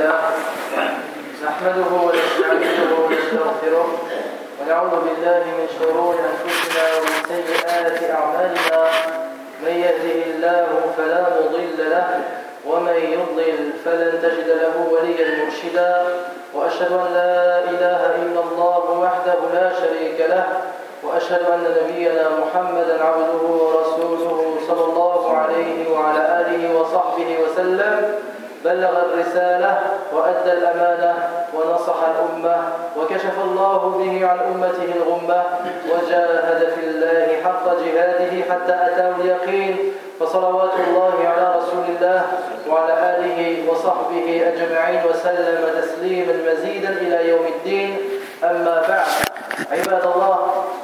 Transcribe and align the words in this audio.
لله 0.00 0.20
نحمده 1.44 1.90
ونستعينه 2.06 2.90
ونستغفره 3.04 3.88
ونعوذ 4.58 4.94
بالله 5.04 5.42
من 5.58 5.66
شرور 5.78 6.14
أنفسنا 6.30 6.84
ومن 6.96 7.16
سيئات 7.28 7.98
أعمالنا. 8.10 8.80
من 9.64 9.74
يهده 9.84 10.18
الله 10.32 10.68
فلا 10.96 11.22
مضل 11.36 11.78
له 11.78 12.08
ومن 12.66 12.96
يضلل 13.16 13.72
فلن 13.84 14.12
تجد 14.24 14.48
له 14.62 14.74
وليا 14.92 15.26
مرشدا. 15.44 15.92
وأشهد 16.54 16.92
أن 16.92 17.08
لا 17.14 17.58
إله 17.70 18.00
إلا 18.22 18.40
الله 18.40 18.84
وحده 19.02 19.38
لا 19.54 19.68
شريك 19.80 20.18
له. 20.32 20.46
وأشهد 21.04 21.42
أن 21.54 21.60
نبينا 21.76 22.24
محمدا 22.40 23.04
عبده 23.04 23.42
ورسوله 23.62 24.56
صلى 24.68 24.84
الله 24.84 25.36
عليه 25.36 25.78
وعلى 25.92 26.22
آله 26.40 26.62
وصحبه 26.80 27.28
وسلم. 27.44 27.96
بلغ 28.64 28.92
الرسالة 29.04 29.78
وأدى 30.12 30.52
الأمانة 30.52 31.14
ونصح 31.54 31.96
الأمة 32.12 32.56
وكشف 32.96 33.36
الله 33.44 33.78
به 33.98 34.26
عن 34.26 34.38
أمته 34.38 34.88
الغمة 34.96 35.42
وجاهد 35.90 36.72
في 36.74 36.86
الله 36.86 37.26
حق 37.44 37.64
جهاده 37.84 38.32
حتى 38.50 38.72
أتاه 38.72 39.14
اليقين 39.20 39.76
فصلوات 40.20 40.72
الله 40.88 41.14
على 41.28 41.56
رسول 41.58 41.84
الله 41.88 42.22
وعلى 42.68 42.92
آله 43.16 43.70
وصحبه 43.70 44.52
أجمعين 44.52 45.00
وسلم 45.10 45.64
تسليما 45.80 46.32
مزيدا 46.52 46.88
إلى 46.88 47.28
يوم 47.28 47.46
الدين. 47.46 47.96
أما 48.44 48.82
بعد 48.88 49.29
عباد 49.72 50.04
الله 50.14 50.38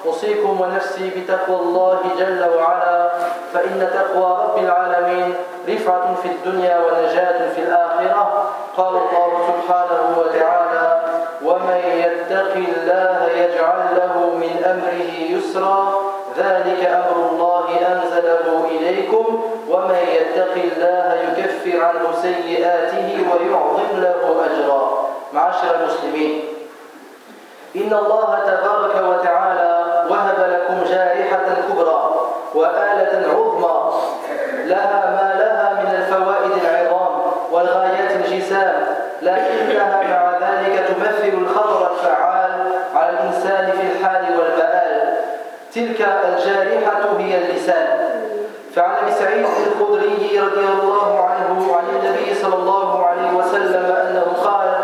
أوصيكم 0.06 0.60
ونفسي 0.60 1.10
بتقوى 1.16 1.56
الله 1.56 2.00
جل 2.18 2.44
وعلا 2.56 3.10
فإن 3.52 3.88
تقوى 3.94 4.30
رب 4.44 4.58
العالمين 4.58 5.34
رفعة 5.68 6.14
في 6.22 6.28
الدنيا 6.28 6.78
ونجاة 6.78 7.48
في 7.54 7.60
الآخرة. 7.62 8.52
قال 8.76 8.88
الله 8.88 9.30
سبحانه 9.48 10.18
وتعالى 10.18 11.00
ومن 11.44 11.80
يتق 12.04 12.52
الله 12.54 13.28
يجعل 13.30 13.80
له 13.96 14.14
من 14.36 14.52
أمره 14.64 15.12
يسرا 15.36 15.94
ذلك 16.38 16.86
أمر 16.86 17.30
الله 17.30 17.66
أنزله 17.92 18.64
إليكم 18.70 19.26
ومن 19.68 20.00
يتق 20.18 20.54
الله 20.54 21.16
يكفر 21.22 21.84
عنه 21.84 22.04
سيئاته 22.22 23.08
ويعظم 23.30 23.90
له 24.00 24.44
أجرا. 24.46 25.06
معاشر 25.32 25.74
المسلمين 25.80 26.55
إن 27.76 27.92
الله 27.92 28.38
تبارك 28.46 28.94
وتعالى 29.08 29.84
وهب 30.10 30.50
لكم 30.50 30.84
جارحة 30.90 31.46
كبرى 31.68 32.10
وآلة 32.54 33.28
عظمى. 33.32 33.92
لها 34.64 35.10
ما 35.10 35.34
لها 35.38 35.82
من 35.82 35.96
الفوائد 35.96 36.52
العظام 36.62 37.20
والغايات 37.52 38.10
الجسام 38.10 38.86
لكنها 39.22 40.02
مع 40.02 40.38
ذلك 40.48 40.84
تمثل 40.88 41.38
الخطر 41.38 41.90
الفعال 41.92 42.50
على 42.94 43.10
الإنسان 43.10 43.72
في 43.72 43.86
الحال 43.92 44.24
والمآل. 44.38 45.14
تلك 45.74 46.00
الجارحة 46.00 47.18
هي 47.18 47.38
اللسان. 47.38 47.98
فعن 48.74 48.94
أبي 49.02 49.12
سعيد 49.12 49.46
الخدري 49.66 50.40
رضي 50.40 50.68
الله 50.80 51.20
عنه 51.20 51.76
عن 51.76 51.84
النبي 51.96 52.34
صلى 52.34 52.54
الله 52.54 53.06
عليه 53.06 53.32
وسلم 53.32 53.84
أنه 53.84 54.26
قال 54.44 54.74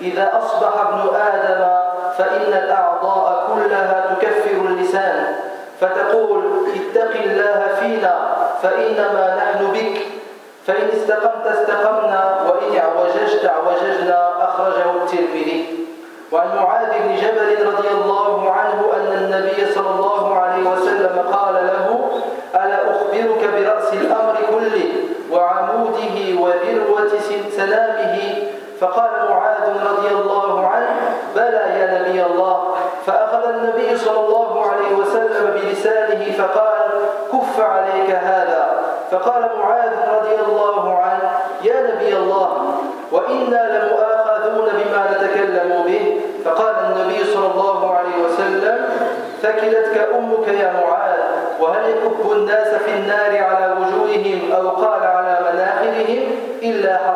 إذا 0.00 0.32
أصبح 0.38 0.80
ابن 0.80 1.16
آدم 1.16 1.87
فإن 2.18 2.52
الأعضاء 2.52 3.50
كلها 3.54 4.14
تكفر 4.14 4.66
اللسان 4.66 5.34
فتقول 5.80 6.44
اتق 6.76 7.20
الله 7.24 7.68
فينا 7.80 8.14
فإنما 8.62 9.36
نحن 9.36 9.72
بك. 9.72 10.06
فإن 10.66 10.88
استقمت 10.88 11.46
استقمنا 11.46 12.38
وإن 12.48 12.78
اعوججت 12.78 13.44
اعوججنا 13.44 14.44
أخرجه 14.44 14.90
الترمذي. 14.90 15.86
وعن 16.32 16.48
معاذ 16.56 16.88
بن 16.88 17.16
جبل 17.16 17.66
رضي 17.66 17.88
الله 17.88 18.52
عنه 18.52 18.84
أن 18.96 19.12
النبي 19.24 19.72
صلى 19.74 19.90
الله 19.90 20.38
عليه 20.38 20.70
وسلم 20.70 21.18
قال 21.32 21.54
له 21.54 22.10
ألا 22.54 22.90
أخبرك 22.90 23.48
برأس 23.54 23.92
الأمر 23.92 24.36
كله 24.50 24.88
وعموده 25.32 26.40
وذروة 26.40 27.12
سلامه؟ 27.56 28.18
فقال 28.80 29.10
معاذ 29.30 29.64
رضي 29.90 30.08
الله 30.08 30.66
عنه 30.66 30.96
بلى 31.36 31.64
يا 31.80 32.00
نبي 32.00 32.24
الله 32.24 32.74
فأخذ 33.08 33.48
النبي 33.48 33.96
صلى 33.96 34.20
الله 34.20 34.66
عليه 34.70 34.96
وسلم 34.96 35.44
بلسانه 35.54 36.32
فقال 36.38 36.90
كف 37.32 37.60
عليك 37.60 38.10
هذا. 38.10 38.66
فقال 39.10 39.42
معاذ 39.58 39.92
رضي 40.16 40.34
الله 40.46 40.98
عنه 40.98 41.30
يا 41.64 41.94
نبي 41.94 42.16
الله 42.16 42.48
وإنا 43.12 43.62
لمؤاخذون 43.74 44.68
بما 44.78 45.02
نتكلم 45.12 45.82
به. 45.86 46.20
فقال 46.44 46.74
النبي 46.86 47.24
صلى 47.24 47.46
الله 47.46 47.96
عليه 47.96 48.16
وسلم 48.24 48.78
ثكلتك 49.42 50.08
أمك 50.18 50.48
يا 50.48 50.72
معاذ 50.72 51.18
وهل 51.60 51.90
يكب 51.90 52.32
الناس 52.32 52.68
في 52.68 52.90
النار 52.94 53.44
على 53.44 53.72
وجوههم 53.72 54.52
أو 54.52 54.68
قال 54.68 55.02
على 55.02 55.38
مناخرهم 55.52 56.22
إلا 56.62 57.07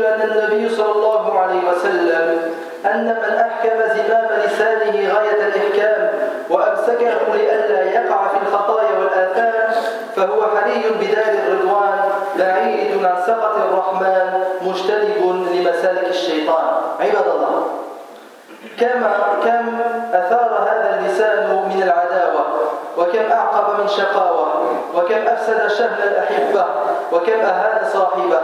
لنا 0.00 0.24
النبي 0.24 0.68
صلى 0.68 0.92
الله 0.92 1.38
عليه 1.40 1.60
وسلم 1.70 2.54
أن 2.84 3.04
من 3.04 3.36
أحكم 3.36 3.78
زمام 3.94 4.28
لسانه 4.46 5.14
غاية 5.14 5.48
الإحكام 5.48 6.10
وأمسكه 6.50 7.34
لئلا 7.34 7.82
يقع 7.82 8.28
في 8.28 8.36
الخطايا 8.46 8.98
والآثام 8.98 9.70
فهو 10.16 10.42
حري 10.42 10.82
بدار 11.00 11.34
الرضوان 11.46 11.98
بعيد 12.38 13.04
عن 13.04 13.22
سقط 13.26 13.56
الرحمن 13.56 14.44
مجتنب 14.62 15.46
لمسالك 15.52 16.08
الشيطان. 16.08 16.64
عباد 17.00 17.26
الله 17.34 17.66
كما 18.80 19.16
كم 19.44 19.78
أثار 20.12 20.45
وكم 23.26 23.32
أعقب 23.32 23.80
من 23.80 23.88
شقاوة 23.88 24.46
وكم 24.94 25.26
أفسد 25.26 25.66
شهل 25.66 26.02
الأحبة 26.02 26.64
وكم 27.12 27.40
أهان 27.40 27.88
صاحبه 27.92 28.40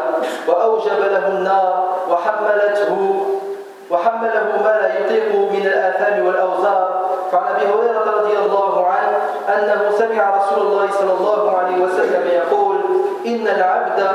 وأوجب 0.48 0.98
له 1.00 1.28
النار 1.28 1.88
وحملته 2.10 3.26
وحمله 3.91 4.62
ما 4.65 4.78
لا 4.82 5.00
يطيق 5.00 5.34
من 5.34 5.66
الآثام 5.66 6.26
والأوزار. 6.26 7.03
فعن 7.32 7.54
أبي 7.54 7.65
هريرة 7.65 8.20
رضي 8.20 8.38
الله 8.38 8.87
عنه 8.87 9.19
أنه 9.48 9.91
سمع 9.98 10.37
رسول 10.37 10.66
الله 10.66 10.88
صلى 10.91 11.12
الله 11.12 11.56
عليه 11.59 11.84
وسلم 11.84 12.28
يقول 12.32 12.76
إن 13.26 13.49
العبد 13.49 14.09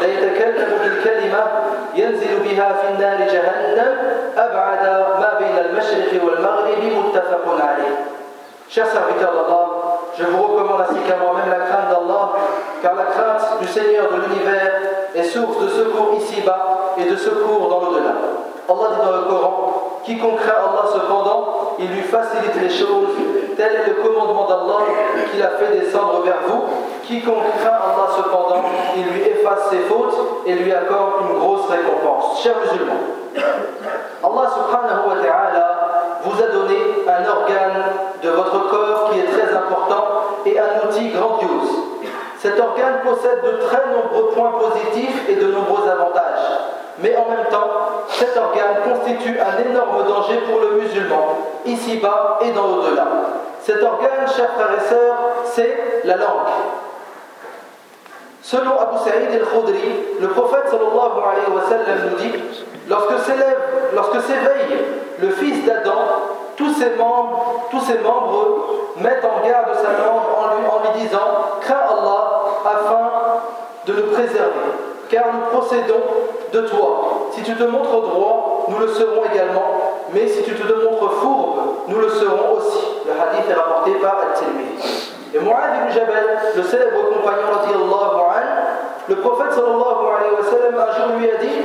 ليتكلم 0.00 0.78
بالكلمة 0.82 1.46
ينزل 1.94 2.38
بها 2.44 2.72
في 2.72 2.88
النار 2.88 3.28
جهنم 3.28 3.96
أبعد 4.36 4.86
ما 5.20 5.38
بين 5.38 5.58
المشرق 5.58 6.24
والمغرب 6.24 6.78
متفق 7.06 7.64
عليه. 7.64 7.94
Chers 8.74 8.90
serviteurs 8.90 9.30
d'Allah, 9.30 9.83
je 10.18 10.24
vous 10.24 10.42
recommande 10.42 10.82
ainsi 10.82 11.00
qu'à 11.08 11.16
moi-même 11.16 11.50
la 11.50 11.66
crainte 11.66 11.90
d'Allah, 11.90 12.30
car 12.82 12.94
la 12.94 13.04
crainte 13.04 13.60
du 13.60 13.66
Seigneur 13.66 14.06
de 14.12 14.22
l'univers 14.22 14.72
est 15.14 15.24
source 15.24 15.58
de 15.60 15.68
secours 15.68 16.14
ici-bas 16.18 16.94
et 16.98 17.10
de 17.10 17.16
secours 17.16 17.68
dans 17.68 17.80
l'au-delà. 17.80 18.14
Allah 18.68 18.88
dit 18.94 19.06
dans 19.06 19.16
le 19.16 19.24
Coran, 19.24 20.00
quiconque 20.04 20.40
craint 20.40 20.70
Allah 20.70 20.88
cependant, 20.92 21.74
il 21.78 21.88
lui 21.88 22.02
facilite 22.02 22.54
les 22.62 22.70
choses, 22.70 23.10
tel 23.56 23.72
est 23.74 23.88
le 23.88 23.94
commandement 24.02 24.46
d'Allah 24.46 24.84
qu'il 25.30 25.42
a 25.42 25.50
fait 25.50 25.80
descendre 25.80 26.22
vers 26.24 26.40
vous. 26.46 26.62
Quiconque 27.02 27.50
craint 27.60 27.76
Allah 27.76 28.08
cependant, 28.16 28.62
il 28.96 29.04
lui 29.12 29.22
efface 29.22 29.68
ses 29.70 29.80
fautes 29.80 30.16
et 30.46 30.54
lui 30.54 30.72
accorde 30.72 31.28
une 31.28 31.38
grosse 31.38 31.68
récompense. 31.68 32.40
Chers 32.42 32.56
musulmans, 32.60 33.02
Allah 33.34 34.50
subhanahu 34.54 35.08
wa 35.08 35.22
ta'ala 35.22 35.84
vous 36.22 36.42
a 36.42 36.46
donné 36.46 36.78
un 37.06 37.28
organe 37.28 37.84
de 38.22 38.30
votre 38.30 38.70
corps 38.70 38.93
et 40.46 40.58
un 40.58 40.88
outil 40.88 41.08
grandiose. 41.08 41.70
Cet 42.38 42.60
organe 42.60 43.00
possède 43.02 43.40
de 43.42 43.56
très 43.66 43.82
nombreux 43.86 44.30
points 44.34 44.52
positifs 44.60 45.28
et 45.28 45.36
de 45.36 45.46
nombreux 45.52 45.88
avantages. 45.88 46.60
Mais 46.98 47.16
en 47.16 47.28
même 47.28 47.46
temps, 47.50 47.70
cet 48.08 48.36
organe 48.36 48.82
constitue 48.84 49.38
un 49.40 49.70
énorme 49.70 50.06
danger 50.06 50.38
pour 50.48 50.60
le 50.60 50.82
musulman, 50.82 51.38
ici-bas 51.64 52.38
et 52.42 52.50
dans 52.50 52.66
l'au-delà. 52.66 53.06
Cet 53.60 53.82
organe, 53.82 54.28
chers 54.36 54.50
frères 54.52 54.76
et 54.76 54.88
sœurs, 54.88 55.16
c'est 55.44 56.02
la 56.04 56.16
langue. 56.16 56.52
Selon 58.42 58.78
Abu 58.78 58.98
Sa'id 58.98 59.30
al-Khudri, 59.32 60.18
le 60.20 60.28
prophète 60.28 60.66
sallallahu 60.66 61.18
alayhi 61.18 61.50
wa 61.50 61.62
sallam 61.66 62.10
nous 62.10 62.16
dit 62.18 62.32
lorsque 62.88 64.20
s'éveille 64.20 64.84
le 65.18 65.30
fils 65.30 65.64
d'Adam, 65.64 66.43
tous 66.56 66.72
ses 66.74 66.90
membres, 66.96 67.66
tous 67.70 67.88
membres 68.02 68.66
mettent 68.96 69.24
en 69.24 69.46
garde 69.46 69.74
sa 69.74 69.90
langue 69.90 70.22
en 70.38 70.80
lui, 70.82 71.02
disant 71.02 71.18
Crains 71.60 71.86
Allah 71.90 72.44
afin 72.64 73.10
de 73.86 73.92
le 73.92 74.02
préserver, 74.06 74.72
car 75.10 75.24
nous 75.32 75.58
procédons 75.58 76.02
de 76.52 76.60
toi. 76.60 77.28
Si 77.32 77.42
tu 77.42 77.54
te 77.54 77.64
montres 77.64 78.00
droit, 78.00 78.66
nous 78.68 78.78
le 78.78 78.88
serons 78.88 79.22
également, 79.32 79.94
mais 80.12 80.28
si 80.28 80.42
tu 80.42 80.54
te 80.54 80.72
montres 80.72 81.12
fourbe, 81.14 81.60
nous 81.88 81.98
le 81.98 82.08
serons 82.08 82.56
aussi. 82.56 82.86
Le 83.06 83.12
hadith 83.12 83.50
est 83.50 83.54
rapporté 83.54 83.92
par 83.94 84.16
Al-Tirmidhi. 84.30 85.12
Et 85.34 85.38
Mu'adh 85.40 85.82
ibn 85.82 85.92
Jabal, 85.92 86.38
le 86.56 86.62
célèbre 86.62 87.10
compagnon 87.12 87.48
radiallahu 87.60 88.14
prophète 89.24 89.52
sallallahu 89.52 90.04
alayhi 90.16 90.34
wa 90.36 90.44
sallam 90.44 90.74
un 90.76 90.92
jour 90.92 91.18
lui 91.18 91.30
a 91.30 91.36
dit 91.36 91.58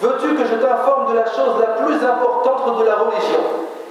Veux-tu 0.00 0.34
que 0.34 0.44
je 0.44 0.54
t'informe 0.54 1.12
de 1.12 1.16
la 1.16 1.26
chose 1.26 1.60
la 1.60 1.84
plus 1.84 1.94
importante 1.94 2.78
de 2.78 2.84
la 2.84 2.94
religion? 2.94 3.42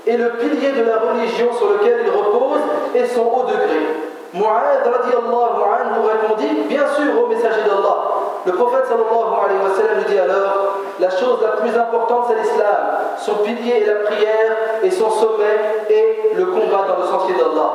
Et 0.07 0.17
le 0.17 0.29
pilier 0.31 0.71
de 0.71 0.83
la 0.83 0.97
religion 0.97 1.53
sur 1.53 1.69
lequel 1.69 2.01
il 2.05 2.09
repose 2.09 2.61
est 2.95 3.05
son 3.05 3.21
haut 3.21 3.43
degré 3.43 4.01
Mu'ad 4.33 4.79
radiallahu 4.87 5.59
anhu 5.59 6.07
répondit 6.07 6.63
Bien 6.69 6.87
sûr, 6.87 7.21
au 7.21 7.27
messager 7.27 7.63
d'Allah. 7.67 7.97
Le 8.45 8.53
prophète 8.53 8.85
sallallahu 8.87 9.35
alayhi 9.43 9.59
wa 9.61 9.75
sallam 9.75 9.97
lui 9.97 10.05
dit 10.05 10.19
alors 10.19 10.79
La 10.99 11.09
chose 11.09 11.39
la 11.41 11.59
plus 11.61 11.77
importante 11.77 12.27
c'est 12.29 12.41
l'islam. 12.41 12.77
Son 13.17 13.35
pilier 13.43 13.83
est 13.83 13.87
la 13.87 14.07
prière 14.07 14.55
et 14.83 14.89
son 14.89 15.09
sommet 15.09 15.83
est 15.89 16.33
le 16.35 16.45
combat 16.45 16.87
dans 16.87 17.03
le 17.03 17.07
sentier 17.07 17.35
d'Allah. 17.35 17.71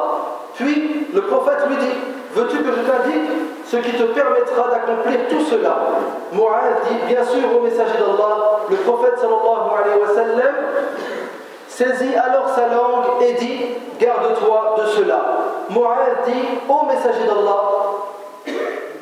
Puis 0.55 1.09
le 1.13 1.21
prophète 1.23 1.61
lui 1.69 1.77
dit 1.77 1.95
Veux-tu 2.35 2.57
que 2.57 2.73
je 2.73 2.83
t'indique 2.89 3.31
ce 3.67 3.77
qui 3.77 3.93
te 3.93 4.03
permettra 4.05 4.69
d'accomplir 4.71 5.29
tout 5.29 5.45
cela? 5.45 5.77
Mu'ad 6.33 6.89
dit 6.89 6.97
Bien 7.07 7.23
sûr, 7.23 7.45
au 7.55 7.61
messager 7.63 7.99
d'Allah. 8.01 8.65
Le 8.71 8.77
prophète 8.77 9.19
sallallahu 9.21 9.77
alayhi 9.77 10.01
wa 10.01 10.09
sallam 10.09 10.55
saisit 11.77 12.15
alors 12.17 12.49
sa 12.49 12.69
langue 12.69 13.21
et 13.21 13.35
dit 13.35 13.61
Garde-toi 14.01 14.77
de 14.79 14.87
cela. 14.87 15.21
Mu'ad 15.71 16.25
dit 16.27 16.49
Ô 16.69 16.87
messager 16.87 17.25
d'Allah, 17.27 17.63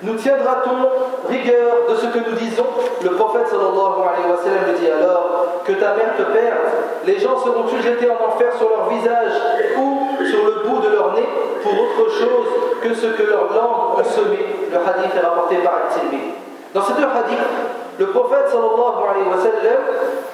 nous 0.02 0.14
tiendra-t-on 0.14 1.28
rigueur 1.30 1.86
de 1.88 1.94
ce 1.94 2.06
que 2.06 2.18
nous 2.18 2.36
disons? 2.36 2.66
Le 3.02 3.10
prophète 3.10 3.48
sallallahu 3.48 4.02
alayhi 4.02 4.30
wa 4.30 4.38
sallam 4.42 4.64
lui 4.70 4.78
dit 4.80 4.90
alors 4.90 5.62
Que 5.64 5.72
ta 5.72 5.94
mère 5.94 6.14
te 6.18 6.22
perde, 6.22 6.66
les 7.06 7.18
gens 7.18 7.38
seront-ils 7.38 7.82
jetés 7.82 8.10
en 8.10 8.28
enfer 8.28 8.52
sur 8.58 8.68
leur 8.68 8.88
visage 8.88 9.32
ou 9.78 10.24
sur 10.24 10.44
le 10.44 10.68
bout 10.68 10.80
de 10.80 10.94
leur 10.94 11.14
nez 11.14 11.28
pour 11.62 11.72
autre 11.72 12.10
chose 12.10 12.48
que 12.82 12.94
ce 12.94 13.06
que 13.06 13.22
leur 13.22 13.52
langue 13.54 14.00
a 14.00 14.04
semé 14.04 14.38
Le 14.70 14.76
hadith 14.76 15.14
est 15.16 15.26
rapporté 15.26 15.56
par 15.56 15.74
Al-Tirmidhi. 15.86 16.32
Dans 16.74 16.82
ces 16.82 16.94
deux 16.94 17.04
hadiths, 17.04 17.38
le 17.98 18.06
prophète 18.06 18.48
sallallahu 18.48 18.98
alayhi 19.10 19.28
wa 19.28 19.38
sallam 19.38 19.80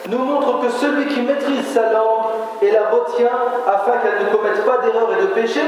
nous 0.08 0.19
montre 0.19 0.61
que 0.61 0.70
celui 0.70 1.06
qui 1.06 1.20
maîtrise 1.23 1.67
sa 1.67 1.93
langue 1.93 2.32
et 2.62 2.70
la 2.70 2.88
retient 2.91 3.37
afin 3.67 3.93
qu'elle 3.99 4.26
ne 4.26 4.32
commette 4.32 4.64
pas 4.64 4.79
d'erreur 4.79 5.11
et 5.19 5.23
de 5.23 5.26
péché, 5.29 5.61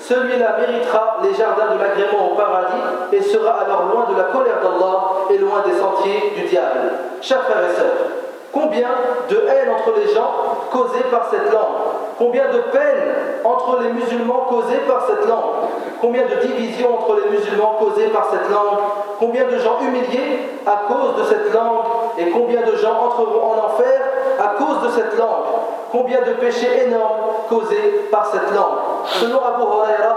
celui-là 0.00 0.56
méritera 0.58 1.18
les 1.22 1.34
jardins 1.34 1.74
de 1.74 1.80
l'agrément 1.80 2.32
au 2.32 2.34
paradis 2.36 2.82
et 3.12 3.22
sera 3.22 3.60
alors 3.64 3.84
loin 3.92 4.06
de 4.10 4.16
la 4.16 4.24
colère 4.24 4.60
d'Allah 4.62 5.00
et 5.30 5.38
loin 5.38 5.62
des 5.66 5.76
sentiers 5.78 6.32
du 6.36 6.42
diable. 6.42 6.92
Chers 7.20 7.42
frères 7.42 7.62
et 7.70 7.74
sœurs, 7.74 8.10
combien 8.52 8.88
de 9.28 9.36
haine 9.36 9.70
entre 9.70 9.98
les 9.98 10.12
gens 10.12 10.30
causée 10.70 11.04
par 11.10 11.28
cette 11.30 11.52
langue? 11.52 11.96
Combien 12.18 12.44
de 12.50 12.58
peine 12.72 13.14
entre 13.44 13.78
les 13.82 13.92
musulmans 13.92 14.46
causées 14.48 14.80
par 14.88 15.06
cette 15.06 15.28
langue? 15.28 15.68
Combien 16.00 16.22
de 16.22 16.46
divisions 16.46 16.94
entre 16.94 17.16
les 17.22 17.30
musulmans 17.30 17.76
causées 17.78 18.08
par 18.08 18.28
cette 18.30 18.50
langue? 18.50 18.78
Combien 19.18 19.44
de 19.44 19.58
gens 19.58 19.78
humiliés 19.80 20.48
à 20.66 20.82
cause 20.88 21.16
de 21.18 21.24
cette 21.24 21.52
langue 21.52 21.84
et 22.18 22.30
combien 22.30 22.62
de 22.62 22.76
gens 22.76 22.94
entreront 23.06 23.52
en 23.52 23.66
enfer 23.66 24.00
à 24.38 24.48
cause 24.58 24.82
de 24.82 25.00
cette 25.00 25.18
langue 25.18 25.44
Combien 25.92 26.20
de 26.22 26.32
péchés 26.32 26.86
énormes 26.86 27.20
causés 27.48 28.08
par 28.10 28.26
cette 28.26 28.54
langue 28.54 28.78
Selon 29.06 29.38
Abu 29.44 29.62
Huraira, 29.62 30.16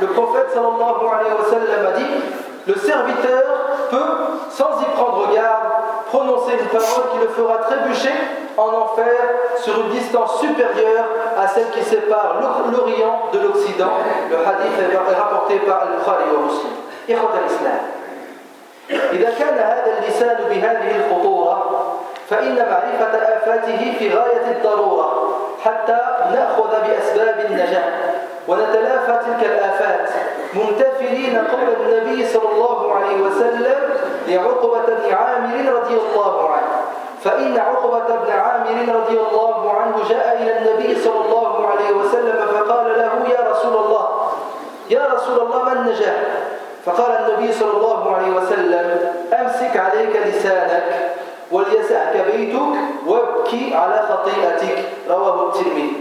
le 0.00 0.06
prophète 0.08 0.50
sallallahu 0.52 1.06
alayhi 1.12 1.32
wa 1.32 1.48
sallam 1.48 1.86
a 1.86 1.96
dit 1.96 2.04
Le 2.66 2.74
serviteur 2.74 3.42
peut, 3.90 4.50
sans 4.50 4.80
y 4.80 4.84
prendre 4.94 5.32
garde, 5.32 5.64
prononcer 6.08 6.52
une 6.60 6.68
parole 6.68 7.10
qui 7.12 7.18
le 7.20 7.28
fera 7.28 7.58
trébucher 7.58 8.12
en 8.56 8.68
enfer 8.68 9.14
sur 9.58 9.74
une 9.80 9.90
distance 9.90 10.40
supérieure 10.40 11.04
à 11.38 11.46
celle 11.48 11.70
qui 11.70 11.82
sépare 11.82 12.40
l'Orient 12.40 13.30
de 13.32 13.38
l'Occident. 13.40 13.92
Le 14.30 14.36
hadith 14.36 14.78
est 14.80 15.14
rapporté 15.14 15.56
par 15.60 15.82
Al-Bukhari 15.82 16.24
wa 16.34 16.42
Muslim. 16.44 16.72
l'Islam. 17.08 17.95
إذا 18.90 19.30
كان 19.38 19.54
هذا 19.54 19.98
اللسان 19.98 20.36
بهذه 20.50 20.96
الخطورة 20.96 21.82
فإن 22.30 22.56
معرفة 22.56 23.18
آفاته 23.18 23.94
في 23.98 24.14
غاية 24.14 24.50
الضرورة 24.50 25.38
حتى 25.64 25.98
نأخذ 26.32 26.70
بأسباب 26.70 27.46
النجاة. 27.50 27.92
ونتلافى 28.48 29.20
تلك 29.26 29.50
الآفات 29.50 30.08
ممتثلين 30.54 31.38
قول 31.38 31.68
النبي 31.80 32.26
صلى 32.26 32.48
الله 32.54 32.94
عليه 32.94 33.22
وسلم 33.22 33.76
لعقبة 34.28 34.86
بن 34.86 35.14
عامر 35.14 35.72
رضي 35.72 35.94
الله 35.94 36.50
عنه. 36.50 36.76
فإن 37.24 37.58
عقبة 37.58 38.16
بن 38.16 38.30
عامر 38.32 38.94
رضي 38.94 39.20
الله 39.20 39.72
عنه 39.72 39.96
جاء 40.08 40.38
إلى 40.42 40.58
النبي 40.58 41.00
صلى 41.00 41.20
الله 41.26 41.66
عليه 41.66 41.92
وسلم 41.92 42.46
فقال 42.46 42.98
له 42.98 43.34
يا 43.34 43.50
رسول 43.50 43.76
الله 43.84 44.08
يا 44.90 45.06
رسول 45.14 45.40
الله 45.40 45.62
ما 45.62 45.72
النجاة؟ 45.72 46.16
فقال 46.86 47.10
النبي 47.10 47.52
صلى 47.52 47.70
الله 47.76 48.16
عليه 48.16 48.32
وسلم 48.32 49.00
أمسك 49.40 49.76
عليك 49.76 50.16
لسانك 50.26 50.84
وليسعك 51.52 52.24
بيتك 52.32 52.76
وابكي 53.06 53.74
على 53.74 54.06
خطيئتك 54.08 54.84
رواه 55.10 55.48
الترمذي. 55.48 55.92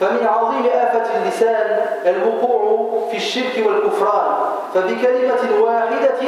فمن 0.00 0.26
عظيم 0.26 0.66
آفة 0.72 1.04
اللسان 1.16 1.80
الوقوع 2.06 2.90
في 3.10 3.16
الشرك 3.16 3.66
والكفران 3.66 4.26
فبكلمة 4.74 5.62
واحدة 5.62 6.20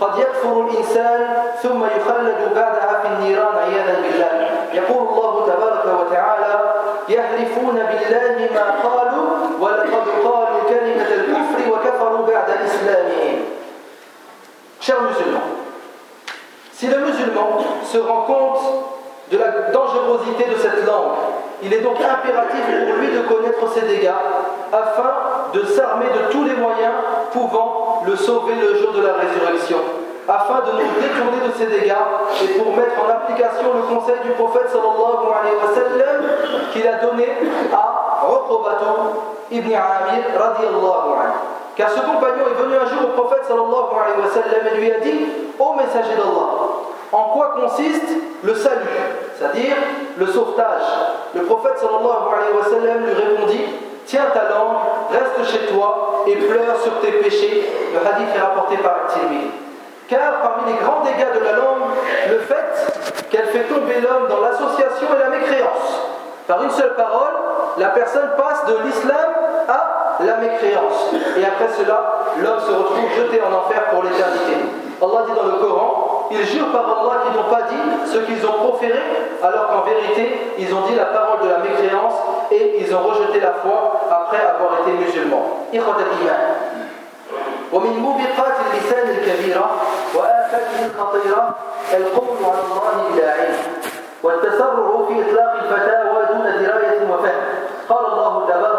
قد 0.00 0.18
يكفر 0.18 0.66
الإنسان 0.68 1.28
ثم 1.62 1.84
يخلد 1.84 2.54
بعدها 2.54 3.00
في 3.02 3.08
النيران 3.08 3.54
عياذا 3.56 4.00
بالله. 4.02 4.50
يقول 4.74 5.08
الله 5.08 5.46
تبارك 5.46 6.00
وتعالى 6.00 6.74
يحلفون 7.08 7.74
بالله 7.74 8.48
ما 8.54 8.88
قالوا 8.88 9.28
ولقد 9.60 9.99
Chers 14.90 15.02
musulmans, 15.02 15.54
si 16.72 16.88
le 16.88 16.98
musulman 16.98 17.62
se 17.84 17.98
rend 17.98 18.22
compte 18.22 18.58
de 19.30 19.38
la 19.38 19.70
dangerosité 19.70 20.46
de 20.50 20.56
cette 20.58 20.84
langue, 20.84 21.14
il 21.62 21.72
est 21.72 21.78
donc 21.78 21.94
impératif 21.98 22.64
pour 22.66 22.96
lui 22.96 23.06
de 23.14 23.20
connaître 23.20 23.72
ses 23.72 23.82
dégâts 23.82 24.10
afin 24.72 25.12
de 25.54 25.64
s'armer 25.64 26.06
de 26.06 26.32
tous 26.32 26.42
les 26.42 26.54
moyens 26.54 26.94
pouvant 27.30 28.02
le 28.04 28.16
sauver 28.16 28.54
le 28.56 28.78
jour 28.78 28.92
de 28.92 29.02
la 29.06 29.12
résurrection, 29.12 29.76
afin 30.26 30.58
de 30.66 30.72
nous 30.82 30.90
détourner 31.00 31.38
de 31.46 31.52
ses 31.56 31.66
dégâts 31.66 31.94
et 32.42 32.58
pour 32.58 32.74
mettre 32.74 32.98
en 32.98 33.10
application 33.10 33.70
le 33.72 33.94
conseil 33.94 34.18
du 34.24 34.30
prophète 34.32 34.70
sallallahu 34.72 35.30
alayhi 35.38 35.54
wa 35.54 35.72
sallam 35.72 36.22
qu'il 36.72 36.88
a 36.88 36.94
donné 36.94 37.28
à 37.72 38.26
Uqbatu 38.26 38.84
ibn 39.52 39.72
Amir 39.72 40.24
radiallahu 40.36 41.14
anhu. 41.14 41.60
Car 41.80 41.88
ce 41.88 42.00
compagnon 42.00 42.44
est 42.44 42.62
venu 42.62 42.76
un 42.76 42.84
jour 42.84 43.08
au 43.08 43.18
prophète 43.22 43.46
sallallahu 43.48 43.96
alayhi 43.96 44.68
et 44.70 44.76
lui 44.76 44.92
a 44.92 44.98
dit 45.00 45.26
Ô 45.58 45.72
messager 45.72 46.14
d'Allah, 46.14 46.76
en 47.10 47.24
quoi 47.32 47.54
consiste 47.58 48.04
le 48.42 48.54
salut, 48.54 49.00
c'est-à-dire 49.34 49.76
le 50.18 50.26
sauvetage. 50.26 50.84
Le 51.34 51.40
prophète 51.44 51.78
sallallahu 51.78 52.98
lui 53.06 53.14
répondit 53.14 53.64
Tiens 54.04 54.26
ta 54.34 54.50
langue, 54.50 54.76
reste 55.10 55.50
chez 55.50 55.72
toi 55.72 56.22
et 56.26 56.36
pleure 56.36 56.76
sur 56.82 57.00
tes 57.00 57.12
péchés. 57.12 57.72
Le 57.94 58.06
hadith 58.06 58.28
est 58.36 58.40
rapporté 58.40 58.76
par 58.76 59.06
Tirmidhi. 59.14 59.50
Car 60.06 60.42
parmi 60.42 60.72
les 60.72 60.78
grands 60.78 61.00
dégâts 61.00 61.32
de 61.32 61.44
la 61.46 61.52
langue, 61.52 61.96
le 62.28 62.40
fait 62.40 63.24
qu'elle 63.30 63.46
fait 63.46 63.64
tomber 63.64 64.02
l'homme 64.02 64.28
dans 64.28 64.42
l'association 64.42 65.06
et 65.16 65.18
la 65.18 65.30
mécréance. 65.30 66.00
Par 66.46 66.62
une 66.62 66.70
seule 66.72 66.94
parole, 66.94 67.32
la 67.78 67.88
personne 67.88 68.32
passe 68.36 68.66
de 68.66 68.84
l'islam 68.84 69.49
la 70.19 70.37
mécréance. 70.37 71.11
Et 71.37 71.45
après 71.45 71.69
cela, 71.77 72.25
l'homme 72.41 72.59
se 72.59 72.71
retrouve 72.71 73.09
jeté 73.15 73.41
en 73.41 73.51
enfer 73.53 73.83
pour 73.91 74.03
l'éternité. 74.03 74.55
Allah 75.01 75.25
dit 75.27 75.35
dans 75.35 75.47
le 75.47 75.57
Coran 75.59 76.05
ils 76.31 76.45
jurent 76.45 76.71
par 76.71 76.85
Allah 76.85 77.21
qu'ils 77.23 77.37
n'ont 77.37 77.49
pas 77.49 77.63
dit 77.69 78.11
ce 78.11 78.17
qu'ils 78.19 78.45
ont 78.45 78.53
proféré, 78.53 78.99
alors 79.43 79.67
qu'en 79.67 79.81
vérité, 79.81 80.53
ils 80.57 80.73
ont 80.73 80.81
dit 80.87 80.95
la 80.95 81.05
parole 81.05 81.39
de 81.43 81.49
la 81.49 81.59
mécréance 81.59 82.13
et 82.51 82.77
ils 82.79 82.95
ont 82.95 82.99
rejeté 82.99 83.39
la 83.39 83.53
foi 83.53 84.01
après 84.09 84.41
avoir 84.41 84.81
été 84.81 84.91
musulmans. 84.91 85.61
ومن 87.73 87.97
موبقات 87.97 88.55
اللسان 88.65 89.09
الكبيرة 89.09 89.69
وآفاته 90.15 90.79
الخطيرة 90.85 91.55
القول 91.93 92.37
على 92.45 92.61
الله 92.63 92.95
بلا 93.13 93.31
علم 93.31 93.57
والتسرع 94.23 95.05
في 95.07 95.13
إطلاق 95.21 95.51
الفتاوى 95.63 96.25
دون 96.29 96.43
دراية 96.63 97.01
وفهم 97.11 97.41
قال 97.89 98.05
الله 98.13 98.45
تبارك 98.47 98.78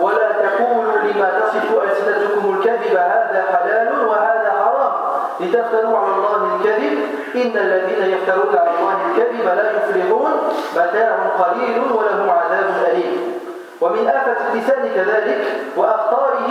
ولا 0.00 0.32
تقولوا 0.32 0.98
لما 0.98 1.30
تصف 1.40 1.68
ألسنتكم 1.82 2.54
الكذب 2.54 2.96
هذا 2.96 3.44
حلال 3.52 4.08
وهذا 4.08 4.52
حرام. 4.60 4.92
لتفتروا 5.40 5.98
على 5.98 6.12
الله 6.16 6.56
الكذب. 6.56 6.98
إن 7.34 7.56
الذين 7.56 8.14
يفترون 8.14 8.58
على 8.58 8.70
الله 8.78 8.96
الكذب 9.10 9.44
لا 9.44 9.70
يفلحون. 9.70 10.32
متاع 10.76 11.16
قليل 11.38 11.78
ولهم 11.78 12.30
عذاب 12.30 12.68
أليم. 12.90 13.40
ومن 13.80 14.08
آفة 14.08 14.36
اللسان 14.52 14.88
كذلك 14.94 15.40
وأخطاره 15.76 16.50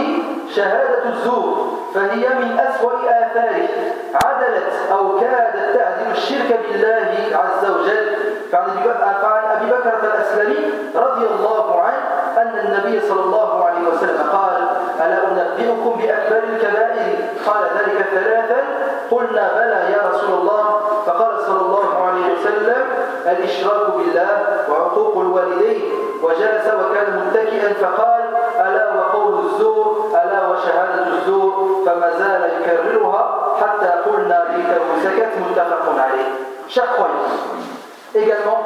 شهادة 0.56 1.10
الزور. 1.10 1.78
فهي 1.96 2.30
من 2.30 2.60
أسوأ 2.60 2.94
آثاره. 2.94 3.70
عدلت 4.14 4.92
أو 4.92 5.20
كادت 5.20 5.78
تعدل 5.78 6.12
الشرك 6.12 6.60
بالله 6.72 7.38
عز 7.38 7.70
وجل 7.72 8.10
فعن 8.52 9.44
أبي 9.56 9.72
بكر 9.72 9.94
الأسلمي 10.04 10.74
رضي 10.96 11.26
الله 11.26 11.82
عنه 11.82 12.02
أن 12.38 12.60
النبي 12.66 13.00
صلى 13.08 13.20
الله 13.20 13.66
عليه 13.66 13.88
وسلم 13.88 14.30
قال 14.32 14.68
ألا 15.06 15.28
أنبئكم 15.90 16.02
بأكبر 16.02 16.44
الكبائر. 16.44 17.16
قال 17.48 17.64
ذلك 17.78 18.06
ثلاثا. 18.14 18.62
قلنا 19.12 19.52
بلى 19.56 19.94
يا 19.94 20.10
رسول 20.10 20.40
الله. 20.40 20.80
فقال 21.06 21.46
صلى 21.48 21.62
الله 21.62 22.08
عليه 22.08 22.34
وسلم 22.34 22.86
الإشراك 23.28 23.96
بالله 23.96 24.30
وعقوق 24.70 25.18
الوالدين. 25.18 25.82
وجلس 26.24 26.68
وكان 26.68 27.28
متكئا 27.28 27.74
فقال 27.74 28.24
ألا 28.60 28.94
وقول 28.94 29.46
الزور؟ 29.46 30.12
ألا 30.12 30.48
وشهادة 30.48 31.08
الزور؟ 31.08 31.84
فما 31.86 32.10
زال 32.20 32.52
يكررها 32.62 33.56
حتى 33.62 34.10
قلنا 34.10 34.44
ليته 34.56 34.86
سكت 35.04 35.32
متفق 35.50 35.86
عليه. 36.00 36.30
Croyant. 36.70 37.34
Également, 38.14 38.62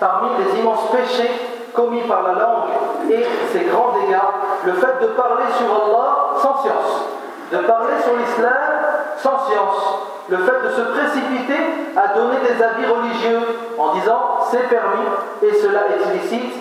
parmi 0.00 0.30
les 0.38 0.58
immenses 0.58 0.88
péchés 0.90 1.30
commis 1.74 2.02
par 2.02 2.22
la 2.22 2.32
langue 2.32 3.10
et 3.10 3.24
ses 3.52 3.64
grands 3.64 3.92
dégâts, 3.92 4.18
le 4.66 4.72
fait 4.74 5.00
de 5.00 5.06
parler 5.08 5.44
sur 5.56 5.66
Allah 5.66 6.34
sans 6.40 6.62
science, 6.62 7.08
de 7.52 7.58
parler 7.58 7.94
sur 8.02 8.16
l'islam 8.16 8.52
sans 9.16 9.38
science, 9.46 9.98
le 10.28 10.36
fait 10.38 10.62
de 10.64 10.70
se 10.70 10.80
précipiter 10.80 11.60
à 11.96 12.14
donner 12.14 12.36
des 12.40 12.62
avis 12.62 12.86
religieux 12.86 13.40
en 13.78 13.94
disant 13.94 14.38
c'est 14.50 14.68
permis 14.68 15.08
et 15.42 15.52
cela 15.54 15.80
est 15.88 16.14
illicite, 16.14 16.52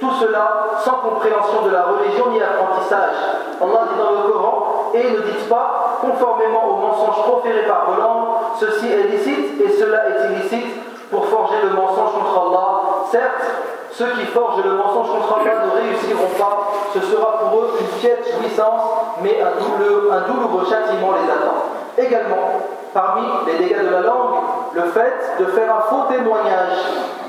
tout 0.00 0.12
cela 0.20 0.78
sans 0.84 0.98
compréhension 0.98 1.62
de 1.62 1.70
la 1.70 1.84
religion 1.84 2.30
ni 2.30 2.42
apprentissage. 2.42 3.14
Allah 3.60 3.80
dit 3.92 3.98
dans 3.98 4.10
le 4.10 4.32
Coran 4.32 4.90
et 4.94 5.10
ne 5.10 5.20
dites 5.20 5.48
pas, 5.48 5.98
conformément 6.00 6.68
aux 6.68 6.76
mensonges 6.76 7.22
proférés 7.22 7.66
par 7.66 7.86
vos 7.88 8.00
langues, 8.00 8.28
ceci 8.58 8.90
est 8.90 9.08
licite 9.08 9.60
et 9.60 9.70
cela 9.70 10.08
est 10.08 10.32
illicite 10.32 10.81
pour 11.12 11.26
forger 11.26 11.56
le 11.62 11.70
mensonge 11.76 12.12
contre 12.14 12.40
Allah. 12.48 12.68
Certes, 13.12 13.44
ceux 13.92 14.08
qui 14.18 14.24
forgent 14.26 14.64
le 14.64 14.72
mensonge 14.72 15.08
contre 15.12 15.38
Allah 15.38 15.66
ne 15.66 15.80
réussiront 15.80 16.32
pas, 16.38 16.72
ce 16.94 17.00
sera 17.00 17.38
pour 17.38 17.60
eux 17.60 17.70
une 17.78 17.86
piètre 18.00 18.26
jouissance, 18.40 18.82
mais 19.22 19.38
un 19.40 19.52
douloureux, 19.60 20.10
un 20.10 20.32
douloureux 20.32 20.64
châtiment 20.64 21.12
les 21.20 21.30
attend. 21.30 21.68
Également, 21.98 22.48
parmi 22.94 23.22
les 23.46 23.58
dégâts 23.58 23.84
de 23.84 23.90
la 23.90 24.00
langue, 24.00 24.40
le 24.72 24.82
fait 24.82 25.36
de 25.38 25.44
faire 25.44 25.76
un 25.76 25.80
faux 25.82 26.04
témoignage. 26.08 26.78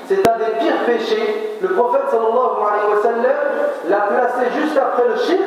C'est 0.07 0.25
un 0.27 0.37
des 0.37 0.57
pires 0.59 0.85
péchés. 0.85 1.57
Le 1.61 1.69
prophète 1.69 2.09
sallallahu 2.09 2.59
alayhi 2.59 2.95
wa 2.95 3.01
sallam 3.01 3.37
l'a 3.89 3.97
placé 3.97 4.51
juste 4.55 4.77
après 4.77 5.07
le 5.07 5.15
shirk, 5.15 5.41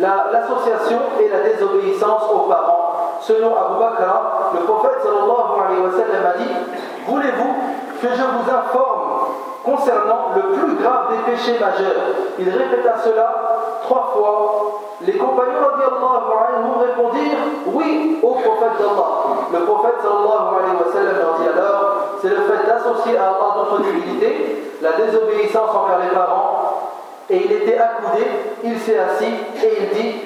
l'association 0.00 0.98
et 1.20 1.28
la 1.28 1.40
désobéissance 1.40 2.22
aux 2.32 2.48
parents. 2.48 3.18
Selon 3.20 3.54
Abu 3.56 3.78
Bakr, 3.80 4.52
le 4.54 4.60
prophète 4.60 4.98
sallallahu 5.02 5.58
alayhi 5.64 5.80
wa 5.82 5.90
sallam 5.90 6.26
a 6.26 6.38
dit 6.38 6.75
Voulez-vous 7.06 7.54
que 8.02 8.08
je 8.08 8.22
vous 8.22 8.50
informe 8.50 9.26
concernant 9.64 10.34
le 10.34 10.42
plus 10.42 10.74
grave 10.76 11.06
des 11.10 11.32
péchés 11.32 11.58
majeurs? 11.58 12.14
Il 12.38 12.48
répéta 12.48 12.94
cela 13.02 13.34
trois 13.82 14.10
fois 14.12 14.80
les 15.02 15.12
compagnons 15.12 15.66
anhu 15.76 16.70
répondirent 16.80 17.38
oui 17.66 18.18
au 18.22 18.30
prophète 18.30 18.78
d'Allah. 18.78 19.08
Le 19.52 19.58
prophète 19.64 20.00
sallallahu 20.02 20.56
alayhi 20.58 20.76
wa 20.76 20.92
sallam 20.92 21.16
leur 21.18 21.38
dit 21.38 21.48
alors 21.48 21.96
c'est 22.20 22.28
le 22.28 22.36
fait 22.36 22.66
d'associer 22.66 23.16
à 23.18 23.28
Allah 23.28 23.54
d'autres 23.56 23.82
divinités, 23.82 24.72
la 24.80 24.92
désobéissance 24.92 25.70
envers 25.70 25.98
les 25.98 26.14
parents, 26.14 26.90
et 27.28 27.44
il 27.44 27.52
était 27.52 27.78
accoudé, 27.78 28.26
il 28.64 28.78
s'est 28.78 28.98
assis 28.98 29.34
et 29.62 29.78
il 29.80 29.88
dit 29.90 30.25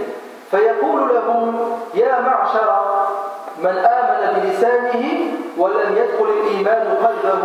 فيقول 0.51 1.15
لهم 1.15 1.71
يا 1.93 2.19
معشر 2.19 2.69
من 3.59 3.77
آمن 3.77 4.41
بلسانه 4.41 5.03
ولم 5.57 5.97
يدخل 5.97 6.29
الإيمان 6.29 6.97
قلبه 7.03 7.43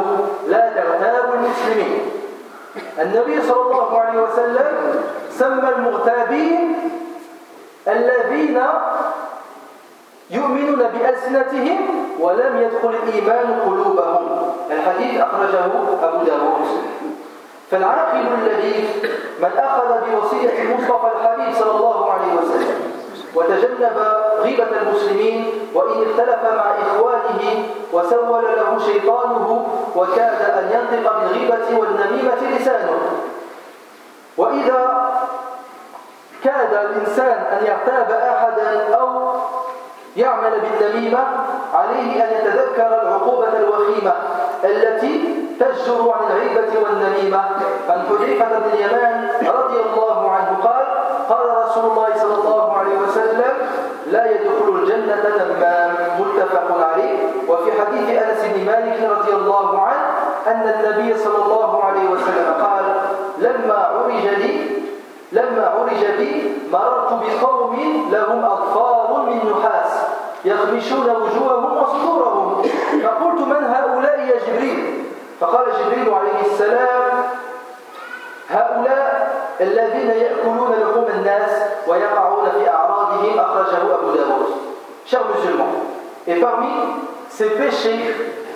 لا 0.48 0.72
تغتابوا 0.76 1.34
المسلمين. 1.34 2.00
النبي 2.98 3.42
صلى 3.42 3.62
الله 3.62 4.00
عليه 4.00 4.22
وسلم 4.22 4.66
سمى 5.30 5.68
المغتابين 5.68 6.76
الذين 7.88 8.62
يؤمنون 10.30 10.82
بألسنتهم 10.94 11.78
ولم 12.20 12.62
يدخل 12.62 12.94
الإيمان 13.02 13.60
قلوبهم. 13.66 14.52
الحديث 14.70 15.20
أخرجه 15.20 15.64
أبو 16.02 16.24
داود. 16.24 16.66
فالعاقل 17.70 18.26
الذي 18.42 18.88
من 19.40 19.50
أخذ 19.58 19.88
بوصية 20.06 20.62
المصطفى 20.62 21.10
الحبيب 21.16 21.54
صلى 21.54 21.70
الله 21.70 22.12
عليه 22.12 22.32
وسلم 22.34 22.95
وتجنب 23.36 23.96
غيبة 24.40 24.66
المسلمين 24.82 25.68
وإن 25.74 25.90
اختلف 25.90 26.42
مع 26.56 26.74
إخوانه 26.86 27.68
وسول 27.92 28.44
له 28.56 28.78
شيطانه 28.86 29.66
وكاد 29.96 30.40
أن 30.42 30.70
ينطق 30.74 31.18
بالغيبة 31.18 31.78
والنميمة 31.78 32.56
لسانه. 32.56 33.00
وإذا 34.36 35.06
كاد 36.44 36.74
الإنسان 36.74 37.38
أن 37.38 37.66
يغتاب 37.66 38.10
أحدا 38.10 38.96
أو 38.96 39.32
يعمل 40.16 40.52
بالنميمة 40.60 41.24
عليه 41.74 42.24
أن 42.24 42.30
يتذكر 42.32 43.02
العقوبة 43.02 43.56
الوخيمة 43.56 44.12
التي 44.64 45.34
تجر 45.60 46.10
عن 46.10 46.36
العيبة 46.36 46.80
والنميمة. 46.80 47.44
عن 47.88 48.04
حذيفة 48.08 48.58
بن 48.58 48.70
اليمان 48.72 49.28
رضي 49.40 49.80
الله 49.80 50.30
عنه 50.30 50.58
قال 50.64 50.86
قال 51.28 51.46
رسول 51.64 51.84
الله 51.90 52.08
صلى 52.16 52.34
الله 52.34 52.76
عليه 52.78 52.96
وسلم 52.98 53.52
لا 54.06 54.30
يدخل 54.30 54.68
الجنة 54.68 55.24
نمام 55.38 55.94
متفق 56.20 56.68
عليه. 56.90 57.18
وفي 57.48 57.70
حديث 57.80 58.22
أنس 58.22 58.40
بن 58.54 58.66
مالك 58.66 59.10
رضي 59.10 59.32
الله 59.32 59.82
عنه 59.82 60.06
أن 60.46 60.62
النبي 60.74 61.18
صلى 61.18 61.44
الله 61.44 61.84
عليه 61.84 62.08
وسلم 62.08 62.54
قال 62.62 62.84
لما 63.38 63.74
عرج 63.74 64.24
لي 64.38 64.54
لما 65.32 65.66
عرج 65.66 66.02
بي 66.18 66.58
مررت 66.72 67.10
بقوم 67.12 67.76
لهم 68.12 68.44
أظفار 68.44 69.26
من 69.26 69.36
نحاس 69.52 69.92
يخمشون 70.44 71.10
وجوههم 71.10 71.76
وصدورهم. 71.76 72.62
فقلت 73.02 73.40
من 73.40 73.64
هؤلاء 73.74 74.18
يا 74.20 74.36
جبريل؟ 74.46 75.04
فقال 75.40 75.66
جبريل 75.80 76.14
عليه 76.14 76.40
السلام 76.52 77.02
هؤلاء 78.50 79.36
الذين 79.60 80.10
يأكلون 80.10 80.65
الناس 81.25 81.51
ويقعون 81.87 82.49
في 82.57 82.69
أعراضهم 82.69 83.39
أخرجه 83.39 83.77
أبو 83.77 84.11
داود 84.11 84.47
Chers 85.03 85.25
musulmans, 85.35 85.73
et 86.27 86.35
parmi 86.35 86.69
ces 87.27 87.49
péchés 87.49 87.99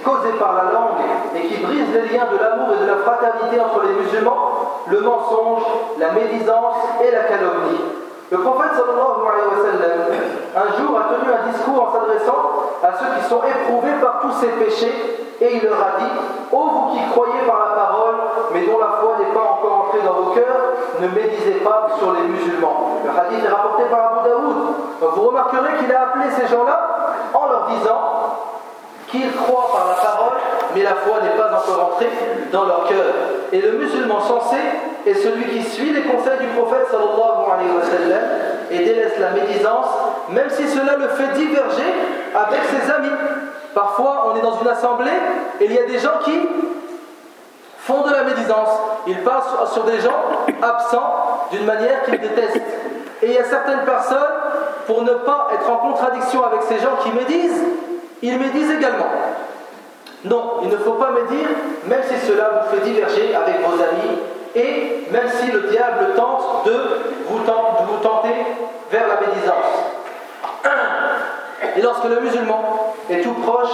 causés 0.06 0.38
par 0.40 0.54
la 0.54 0.72
langue 0.72 1.02
et 1.36 1.48
qui 1.48 1.58
brisent 1.58 1.92
les 1.92 2.16
liens 2.16 2.28
de 2.32 2.38
l'amour 2.38 2.70
et 2.76 2.84
de 2.86 2.88
la 2.88 2.98
fraternité 2.98 3.60
entre 3.60 3.82
les 3.82 3.94
musulmans, 3.94 4.80
le 4.88 5.02
mensonge, 5.02 5.64
la 5.98 6.12
médisance 6.12 7.02
et 7.04 7.12
la 7.12 7.24
calomnie. 7.24 7.82
Le 8.32 8.38
prophète 8.38 8.72
sallallahu 8.78 9.26
alayhi 9.26 9.50
wa 9.50 9.62
sallam, 9.66 10.00
un 10.56 10.68
jour 10.78 10.98
a 10.98 11.04
tenu 11.14 11.34
un 11.34 11.52
discours 11.52 11.82
en 11.82 11.94
s'adressant 11.94 12.42
à 12.84 12.94
ceux 12.94 13.10
qui 13.18 13.28
sont 13.28 13.42
éprouvés 13.42 13.98
par 14.00 14.22
tous 14.22 14.32
ces 14.40 14.48
péchés 14.48 14.94
et 15.42 15.56
il 15.58 15.64
leur 15.64 15.82
a 15.82 16.00
dit 16.00 16.12
Ô 16.52 16.58
vous 16.58 16.94
qui 16.94 17.02
croyez 17.12 17.42
par 17.46 17.60
la 17.60 17.76
parole, 17.76 18.16
mais 18.54 18.66
dont 18.66 18.80
la 18.80 19.02
foi 19.02 19.18
n'est 19.20 19.34
pas 19.34 19.42
encore 19.42 19.59
cœurs, 20.35 21.01
ne 21.01 21.09
médisez 21.09 21.61
pas 21.65 21.89
sur 21.99 22.13
les 22.13 22.23
musulmans. 22.23 22.99
Le 23.05 23.11
hadith 23.11 23.45
est 23.45 23.49
rapporté 23.49 23.85
par 23.91 24.19
Abu 24.19 24.29
Daoud. 24.29 24.57
vous 25.01 25.23
remarquerez 25.29 25.77
qu'il 25.79 25.93
a 25.93 26.03
appelé 26.03 26.25
ces 26.31 26.47
gens-là 26.47 26.91
en 27.35 27.47
leur 27.47 27.67
disant 27.69 28.01
qu'ils 29.09 29.33
croient 29.33 29.71
par 29.73 29.89
la 29.89 29.95
parole, 29.95 30.39
mais 30.75 30.83
la 30.83 30.95
foi 30.95 31.19
n'est 31.23 31.37
pas 31.37 31.51
encore 31.59 31.93
entrée 31.93 32.11
dans 32.53 32.65
leur 32.65 32.85
cœur. 32.85 33.05
Et 33.53 33.61
le 33.61 33.73
musulman 33.73 34.21
sensé 34.21 34.57
est 35.07 35.15
celui 35.15 35.45
qui 35.45 35.63
suit 35.63 35.93
les 35.93 36.03
conseils 36.03 36.39
du 36.41 36.47
prophète 36.49 36.87
sallallahu 36.91 37.51
alayhi 37.53 37.71
wa 37.75 37.83
sallam 37.83 38.23
et 38.71 38.79
délaisse 38.79 39.19
la 39.19 39.31
médisance, 39.31 39.87
même 40.29 40.49
si 40.51 40.69
cela 40.69 40.97
le 40.97 41.09
fait 41.09 41.33
diverger 41.35 41.93
avec 42.35 42.61
ses 42.71 42.91
amis. 42.91 43.11
Parfois, 43.75 44.33
on 44.33 44.37
est 44.37 44.43
dans 44.43 44.61
une 44.61 44.69
assemblée 44.69 45.11
et 45.61 45.65
il 45.65 45.73
y 45.73 45.79
a 45.79 45.87
des 45.87 45.99
gens 45.99 46.19
qui 46.25 46.33
font 47.83 48.03
de 48.03 48.13
la 48.13 48.23
médisance. 48.25 48.69
Ils 49.07 49.19
parlent 49.23 49.69
sur 49.73 49.85
des 49.85 50.01
gens 50.01 50.23
absents 50.63 51.47
d'une 51.51 51.65
manière 51.65 52.03
qu'ils 52.05 52.21
détestent. 52.21 52.61
Et 53.23 53.27
il 53.27 53.33
y 53.33 53.39
a 53.39 53.45
certaines 53.45 53.85
personnes, 53.85 54.19
pour 54.87 55.03
ne 55.03 55.13
pas 55.13 55.49
être 55.55 55.71
en 55.71 55.77
contradiction 55.77 56.45
avec 56.45 56.63
ces 56.63 56.79
gens 56.79 56.97
qui 57.03 57.11
médisent, 57.13 57.65
ils 58.23 58.39
médisent 58.39 58.71
également. 58.71 59.11
Non, 60.25 60.61
il 60.63 60.69
ne 60.69 60.77
faut 60.77 60.93
pas 60.93 61.11
médire, 61.11 61.49
même 61.87 62.03
si 62.03 62.27
cela 62.27 62.51
vous 62.63 62.77
fait 62.77 62.83
diverger 62.83 63.35
avec 63.35 63.61
vos 63.61 63.75
amis. 63.75 64.19
Et 64.55 65.07
même 65.11 65.29
si 65.29 65.51
le 65.51 65.63
diable 65.63 66.15
tente 66.17 66.67
de 66.67 66.73
vous, 67.29 67.39
de 67.39 67.87
vous 67.87 67.99
tenter 68.03 68.35
vers 68.91 69.07
la 69.07 69.27
médisance. 69.27 69.91
Et 71.77 71.83
lorsque 71.83 72.05
le 72.05 72.21
musulman 72.21 72.95
est 73.11 73.21
tout 73.21 73.35
proche 73.35 73.69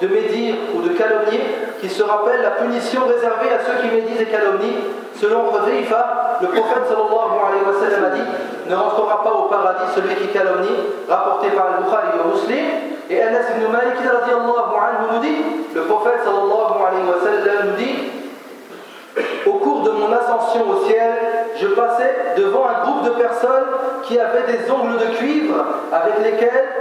de 0.00 0.08
médire 0.08 0.54
ou 0.74 0.82
de 0.82 0.88
calomnier, 0.90 1.40
qu'il 1.80 1.90
se 1.90 2.02
rappelle 2.02 2.42
la 2.42 2.50
punition 2.50 3.02
réservée 3.06 3.52
à 3.52 3.60
ceux 3.64 3.82
qui 3.82 3.94
médisent 3.94 4.20
et 4.20 4.26
calomnient, 4.26 4.88
selon 5.14 5.44
Hudhaifa, 5.52 6.38
le 6.40 6.48
prophète 6.48 6.84
sallallahu 6.88 7.36
alayhi 7.36 7.64
wa 7.64 7.76
sallam 7.80 8.04
a 8.04 8.14
dit 8.14 8.22
Ne 8.68 8.74
rentrera 8.74 9.22
pas 9.22 9.32
au 9.32 9.42
paradis 9.48 9.92
celui 9.94 10.14
qui 10.16 10.28
calomnie, 10.28 10.76
rapporté 11.08 11.48
par 11.50 11.66
Al-Bukhari 11.76 12.08
et 12.16 12.28
Muslim. 12.28 12.66
Et 13.08 13.22
Anas 13.22 13.54
ibn 13.54 13.70
Malik 13.70 14.00
anhu 14.00 15.12
nous 15.12 15.20
dit 15.20 15.36
Le 15.74 15.82
prophète 15.82 16.20
sallallahu 16.24 16.76
alayhi 16.88 17.06
wa 17.06 17.20
sallam 17.22 17.70
nous 17.70 17.76
dit 17.76 17.96
Au 19.46 19.54
cours 19.54 19.82
de 19.82 19.90
mon 19.90 20.12
ascension 20.12 20.64
au 20.68 20.84
ciel, 20.86 21.12
je 21.60 21.68
passais 21.68 22.16
devant 22.36 22.66
un 22.66 22.84
groupe 22.84 23.04
de 23.04 23.10
personnes 23.10 23.70
qui 24.02 24.18
avaient 24.18 24.46
des 24.52 24.70
ongles 24.70 24.98
de 24.98 25.16
cuivre 25.16 25.64
avec 25.92 26.18
lesquels 26.22 26.75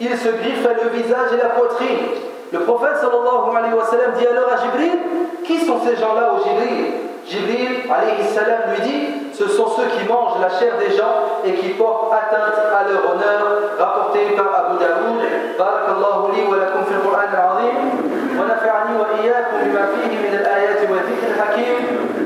ils 0.00 0.16
se 0.16 0.28
griffaient 0.28 0.76
le 0.82 0.90
visage 0.90 1.32
et 1.34 1.42
la 1.42 1.50
poitrine. 1.50 2.14
Le 2.52 2.60
prophète 2.60 2.96
sallallahu 2.96 3.56
alayhi 3.56 3.74
wa 3.74 3.84
sallam 3.84 4.12
dit 4.16 4.26
alors 4.26 4.48
à 4.52 4.56
Jibril 4.56 4.98
Qui 5.44 5.58
sont 5.66 5.78
ces 5.84 5.96
gens-là 5.96 6.32
au 6.32 6.38
Jibril 6.42 6.92
Jibril 7.26 7.84
alayhi 7.90 8.24
salam 8.32 8.72
lui 8.72 8.80
dit 8.88 9.04
Ce 9.34 9.48
sont 9.48 9.68
ceux 9.68 9.84
qui 9.84 10.08
mangent 10.08 10.40
la 10.40 10.48
chair 10.48 10.72
des 10.78 10.96
gens 10.96 11.44
et 11.44 11.52
qui 11.52 11.70
portent 11.74 12.12
atteinte 12.12 12.56
à 12.56 12.88
leur 12.88 13.04
honneur, 13.12 13.76
rapporté 13.78 14.20
par 14.34 14.64
Abu 14.64 14.78
Daoud. 14.78 15.20
Barakallahu 15.58 16.32
li 16.32 16.42
wa 16.48 16.56
lakum 16.56 16.84
fil 16.88 17.00
Qur'an 17.04 17.28
al-Azim. 17.28 18.18
ونفعني 18.38 18.98
وإياكم 19.00 19.56
بما 19.64 19.86
فيه 19.86 20.18
من 20.18 20.34
الآيات 20.40 20.90
والذكر 20.90 21.26
الحكيم 21.34 21.74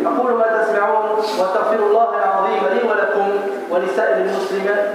أقول 0.07 0.33
ما 0.33 0.63
تسمعون 0.63 1.11
واستغفر 1.19 1.77
الله 1.87 2.09
العظيم 2.19 2.63
لي 2.73 2.89
ولكم 2.89 3.27
ولسائر 3.70 4.18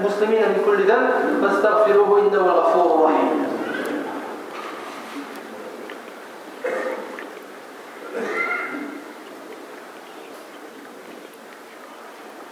المسلمين 0.00 0.42
من 0.42 0.62
كل 0.66 0.82
ذنب 0.82 1.10
فاستغفروه 1.42 2.20
إنه 2.20 2.40
الغفور 2.40 2.94
الرحيم. 2.98 3.52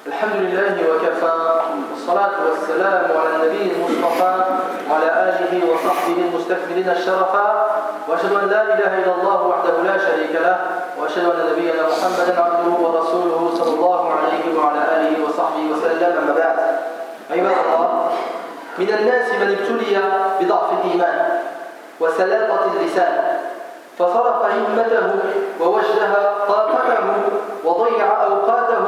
الحمد 0.07 0.37
لله 0.37 0.75
وكفى 0.91 1.61
والصلاة 1.91 2.37
والسلام 2.51 3.05
على 3.19 3.37
النبي 3.37 3.73
المصطفى 3.73 4.45
وعلى 4.91 5.07
آله 5.07 5.73
وصحبه 5.73 6.17
المستكملين 6.29 6.89
الشرفا 6.89 7.67
وأشهد 8.09 8.33
أن 8.33 8.49
لا 8.49 8.63
إله 8.63 8.99
إلا 8.99 9.15
الله 9.15 9.47
وحده 9.47 9.83
لا 9.83 9.99
شريك 9.99 10.33
له 10.35 10.80
وأشهد 11.03 11.25
أن 11.25 11.53
نبينا 11.53 11.83
محمدا 11.83 12.41
عبده 12.41 12.73
ورسوله 12.85 13.51
صلى 13.59 13.75
الله 13.75 14.11
عليه 14.11 14.59
وعلى 14.59 14.81
آله 14.97 15.25
وصحبه 15.25 15.65
وسلم. 15.73 16.13
أما 16.23 16.35
بعد 16.35 16.59
عباد 17.31 17.57
الله 17.75 18.11
من 18.79 18.89
الناس 18.89 19.27
من 19.41 19.57
ابتلي 19.57 19.99
بضعف 20.41 20.69
الإيمان 20.73 21.39
وسلاطة 22.01 22.61
اللسان 22.73 23.39
فصرف 23.99 24.43
همته 24.45 25.11
ووجه 25.61 26.13
طاقته 26.49 27.07
وضيع 27.65 28.07
أوقاته 28.25 28.85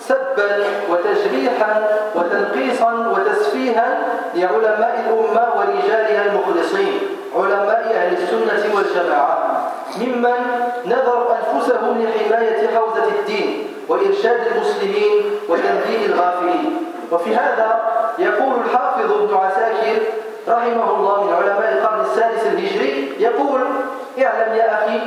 سبا 0.00 0.64
وتجريحا 0.90 1.82
وتنقيصا 2.14 2.92
وتسفيها 3.14 3.98
لعلماء 4.34 5.04
الأمة 5.06 5.44
ورجالها 5.56 6.26
المخلصين 6.26 7.00
علماء 7.36 7.92
أهل 7.94 8.12
السنة 8.12 8.74
والجماعة. 8.76 9.49
ممن 9.98 10.38
نذروا 10.86 11.34
أنفسهم 11.36 12.02
لحماية 12.02 12.76
حوزة 12.76 13.04
الدين 13.18 13.66
وإرشاد 13.88 14.40
المسلمين 14.54 15.30
وتنبيه 15.48 16.06
الغافلين. 16.06 16.86
وفي 17.12 17.36
هذا 17.36 17.80
يقول 18.18 18.52
الحافظ 18.64 19.12
ابن 19.12 19.34
عساكر 19.34 20.02
رحمه 20.48 20.96
الله 20.96 21.24
من 21.24 21.34
علماء 21.34 21.72
القرن 21.72 22.00
السادس 22.00 22.46
الهجري 22.46 23.12
يقول 23.18 23.60
اعلم 24.18 24.54
يا 24.56 24.74
أخي 24.74 25.00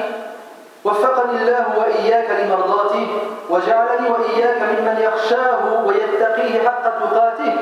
وفقني 0.83 1.41
الله 1.41 1.65
وإياك 1.77 2.29
لمرضاته 2.29 3.07
وجعلني 3.49 4.09
وإياك 4.09 4.61
ممن 4.61 4.97
يخشاه 5.01 5.83
ويتقيه 5.85 6.69
حق 6.69 6.83
تقاته 6.99 7.55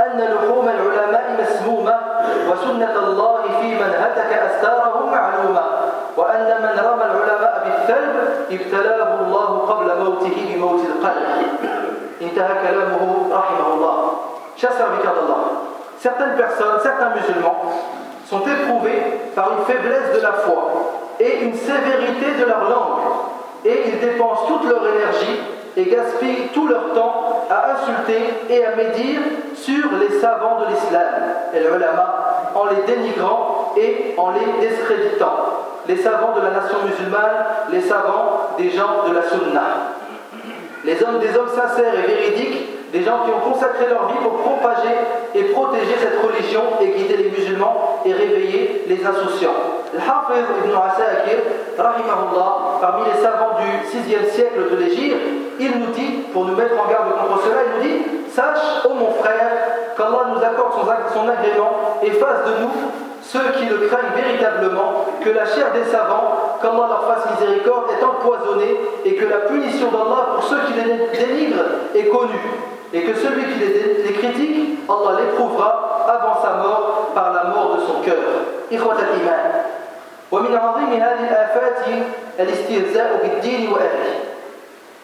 أن 0.00 0.20
لحوم 0.20 0.68
العلماء 0.68 1.24
مسمومة 1.40 1.98
وسنة 2.50 2.94
الله 3.06 3.42
في 3.60 3.74
من 3.74 3.94
هتك 4.02 4.32
أستارهم 4.32 5.12
معلومة. 5.12 5.62
وأن 6.17 6.49
من 6.63 6.79
رمى 6.79 7.05
العلماء 7.05 7.53
بالثلب 7.65 8.15
ابتلاه 8.51 9.19
الله 9.21 9.49
قبل 9.69 10.03
موته 10.03 10.35
بموت 10.49 10.81
القلب 10.85 11.27
انتهى 12.21 12.53
كلامه 12.67 13.01
رحمه 13.31 13.73
الله 13.73 13.97
Chers 14.55 14.77
serviteurs 14.77 15.15
d'Allah, 15.15 15.43
certaines 15.99 16.35
personnes, 16.35 16.77
certains 16.83 17.09
musulmans 17.09 17.73
sont 18.29 18.41
éprouvés 18.41 19.01
par 19.35 19.51
une 19.57 19.65
faiblesse 19.65 20.15
de 20.15 20.21
la 20.21 20.33
foi 20.33 20.69
et 21.19 21.39
une 21.41 21.55
sévérité 21.55 22.39
de 22.39 22.45
leur 22.45 22.69
langue. 22.69 23.01
Et 23.65 23.83
ils 23.87 23.99
dépensent 23.99 24.45
toute 24.47 24.69
leur 24.69 24.87
énergie 24.87 25.39
et 25.75 25.85
gaspillent 25.85 26.49
tout 26.53 26.67
leur 26.67 26.93
temps 26.93 27.45
à 27.49 27.73
insulter 27.73 28.29
et 28.49 28.65
à 28.65 28.75
médire 28.75 29.21
sur 29.55 29.91
les 29.99 30.19
savants 30.19 30.59
de 30.59 30.65
l'islam, 30.67 31.13
et 31.53 31.59
le 31.59 31.75
ulama, 31.75 32.51
en 32.55 32.65
les 32.65 32.93
dénigrant 32.93 33.73
et 33.77 34.13
en 34.17 34.31
les 34.31 34.67
discréditant. 34.67 35.35
Les 35.88 35.96
savants 35.96 36.36
de 36.36 36.42
la 36.42 36.50
nation 36.50 36.76
musulmane, 36.84 37.72
les 37.72 37.80
savants 37.80 38.52
des 38.58 38.68
gens 38.68 39.08
de 39.08 39.14
la 39.14 39.22
sunna. 39.22 39.96
Les 40.84 41.02
hommes 41.02 41.18
des 41.18 41.34
hommes 41.34 41.48
sincères 41.48 41.94
et 41.94 42.06
véridiques, 42.06 42.92
des 42.92 43.02
gens 43.02 43.24
qui 43.24 43.30
ont 43.30 43.52
consacré 43.52 43.86
leur 43.88 44.08
vie 44.08 44.18
pour 44.22 44.36
propager 44.36 44.94
et 45.34 45.44
protéger 45.44 45.96
cette 45.98 46.20
religion 46.22 46.62
et 46.82 46.88
guider 46.88 47.16
les 47.16 47.30
musulmans 47.30 48.02
et 48.04 48.12
réveiller 48.12 48.84
les 48.86 49.04
insouciants. 49.04 49.56
Le 49.94 49.98
Hafiz 49.98 50.44
ibn 50.62 50.76
Asakir, 50.76 51.38
rahimahullah, 51.78 52.78
parmi 52.82 53.04
les 53.08 53.22
savants 53.22 53.56
du 53.56 53.88
6e 53.88 54.30
siècle 54.30 54.70
de 54.70 54.76
l'Égypte, 54.76 55.16
il 55.58 55.70
nous 55.78 55.92
dit, 55.92 56.24
pour 56.34 56.44
nous 56.44 56.54
mettre 56.54 56.74
en 56.74 56.88
garde 56.90 57.12
contre 57.16 57.44
cela, 57.44 57.60
il 57.64 57.72
nous 57.76 57.96
dit 57.96 58.04
Sache, 58.30 58.84
ô 58.84 58.92
mon 58.92 59.10
frère, 59.12 59.50
qu'Allah 59.96 60.34
nous 60.34 60.44
accorde 60.44 60.74
son 61.14 61.28
agrément 61.28 61.98
et 62.02 62.10
fasse 62.10 62.44
de 62.44 62.62
nous 62.62 63.07
ceux 63.27 63.51
qui 63.57 63.65
le 63.65 63.87
craignent 63.87 64.15
véritablement, 64.15 65.05
que 65.23 65.29
la 65.29 65.45
chair 65.45 65.71
des 65.73 65.85
savants, 65.85 66.57
qu'Allah 66.61 66.87
leur 66.87 67.05
fasse 67.07 67.31
miséricorde, 67.31 67.85
est 67.91 68.03
empoisonnée 68.03 68.79
et 69.05 69.15
que 69.15 69.25
la 69.25 69.37
punition 69.49 69.87
d'Allah 69.91 70.35
pour 70.35 70.43
ceux 70.43 70.59
qui 70.67 70.73
les 70.73 71.17
délivrent 71.17 71.65
est 71.95 72.07
connue, 72.09 72.45
et 72.93 73.01
que 73.01 73.15
celui 73.15 73.43
qui 73.43 73.59
les, 73.59 74.03
les 74.03 74.13
critique, 74.13 74.79
Allah 74.89 75.19
l'éprouvera 75.19 76.05
avant 76.07 76.41
sa 76.41 76.53
mort 76.57 77.11
par 77.15 77.33
la 77.33 77.45
mort 77.45 77.75
de 77.75 77.81
son 77.81 78.01
cœur. 78.01 78.43
إخوة 78.73 78.99
الإيمان 78.99 79.61
ومن 80.31 80.57
عظيم 80.57 80.93
هذه 80.93 81.23
الآفات 81.29 81.79
الاستهزاء 82.39 83.19
بالدين 83.23 83.73
وأهله 83.73 84.19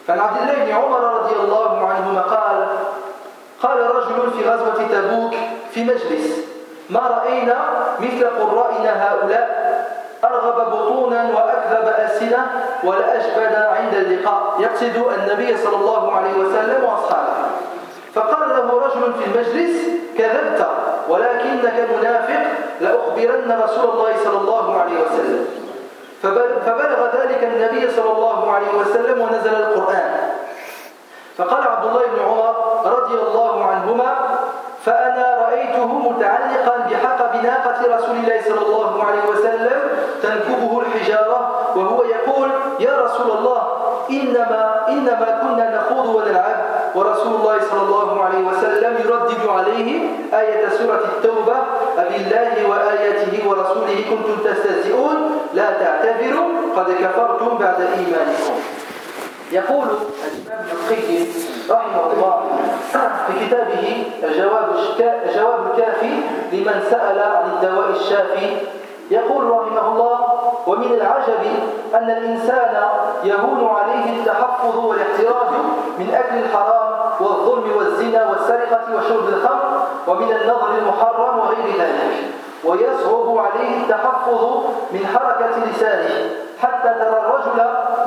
فعن 0.08 0.20
عبد 0.20 0.38
الله 0.42 0.66
بن 0.66 0.72
عمر 0.72 1.02
رضي 1.02 1.36
الله 1.36 1.88
عنهما 1.88 2.22
قال 2.22 2.68
قال 3.62 3.96
رجل 3.96 4.32
في 4.32 4.50
غزوة 4.50 4.88
تبوك 4.92 5.34
في 5.72 5.84
مجلس 5.84 6.40
ما 6.91 7.01
رأينا 7.01 7.57
مثل 8.01 8.25
قرائنا 8.25 8.93
هؤلاء؟ 9.09 9.65
أرغب 10.25 10.71
بطونا 10.71 11.31
وأكذب 11.35 11.87
ألسنة 11.99 12.47
ولا 12.85 13.17
أجبد 13.17 13.55
عند 13.55 13.95
اللقاء. 13.95 14.43
يقصد 14.59 14.97
النبي 15.19 15.57
صلى 15.57 15.77
الله 15.77 16.17
عليه 16.17 16.35
وسلم 16.35 16.85
وأصحابه. 16.85 17.35
فقال 18.15 18.49
له 18.49 18.81
رجل 18.87 19.13
في 19.15 19.25
المجلس 19.27 19.89
كذبت 20.19 20.67
ولكنك 21.09 21.89
منافق 21.99 22.43
لأخبرن 22.81 23.61
رسول 23.65 23.91
الله 23.91 24.13
صلى 24.25 24.39
الله 24.39 24.81
عليه 24.81 24.97
وسلم. 25.03 25.47
فبلغ 26.67 27.07
ذلك 27.17 27.45
النبي 27.45 27.91
صلى 27.91 28.13
الله 28.13 28.53
عليه 28.53 28.73
وسلم 28.81 29.21
ونزل 29.21 29.55
القرآن. 29.55 30.11
فقال 31.39 31.63
عبد 31.69 31.87
الله 31.87 32.03
بن 32.07 32.23
عمر 32.25 32.55
رضي 32.85 33.15
الله 33.15 33.65
عنهما 33.65 34.24
فأنا 34.85 35.27
رأيته 35.47 35.87
متعلقا 35.87 36.77
بحقب 36.91 37.45
ناقة 37.45 37.97
رسول 37.97 38.17
الله 38.17 38.41
صلى 38.49 38.63
الله 38.67 39.05
عليه 39.05 39.25
وسلم 39.31 39.79
تنكبه 40.23 40.81
الحجارة 40.81 41.41
وهو 41.77 42.05
يقول 42.05 42.51
يا 42.81 42.95
رسول 43.05 43.31
الله 43.39 43.63
إنما, 44.11 44.89
إنما 44.89 45.39
كنا 45.43 45.67
نخوض 45.77 46.07
ونلعب. 46.15 46.57
ورسول 46.95 47.35
الله 47.35 47.57
صلى 47.71 47.83
الله 47.83 48.25
عليه 48.25 48.39
وسلم 48.47 48.93
يردد 49.05 49.47
عليه 49.49 50.09
آية 50.41 50.69
سورة 50.69 51.01
التوبة 51.05 51.57
أبي 51.99 52.17
الله 52.17 52.69
وآياته 52.71 53.49
ورسوله 53.49 54.05
كنتم 54.11 54.37
تستهزئون 54.45 55.17
لا 55.55 55.71
تعتذروا 55.81 56.49
قد 56.77 56.87
كفرتم 56.93 57.59
بعد 57.59 57.81
إيمانكم. 57.81 58.55
يقول 59.53 59.87
الإمام 60.27 60.67
القيم 60.73 61.27
رحمه 61.71 62.13
الله 62.13 62.44
في 63.27 63.47
كتابه 63.47 64.05
الجواب 64.23 64.69
الجواب 65.01 65.67
الكافي 65.67 66.21
لمن 66.53 66.83
سأل 66.91 67.19
عن 67.19 67.51
الدواء 67.51 67.91
الشافي. 67.91 68.57
يقول 69.11 69.51
رحمه 69.51 69.93
الله 69.93 70.19
ومن 70.67 70.95
العجب 70.95 71.43
أن 71.95 72.11
الإنسان 72.11 72.75
يهون 73.25 73.69
عليه 73.69 74.21
التحفظ 74.21 74.77
والاحتراز 74.77 75.53
من 75.99 76.15
أكل 76.15 76.37
الحرام 76.39 76.93
والظلم 77.21 77.77
والزنا 77.77 78.31
والسرقة 78.31 78.97
وشرب 78.97 79.29
الخمر 79.29 79.83
ومن 80.07 80.33
النظر 80.33 80.69
المحرم 80.79 81.39
وغير 81.39 81.67
ذلك 81.79 82.25
ويصعب 82.65 83.39
عليه 83.39 83.83
التحفظ 83.83 84.65
من 84.93 85.07
حركة 85.07 85.71
لسانه 85.71 86.31
حتى 86.63 86.74
ترى 86.93 87.19
الرجل 87.21 87.59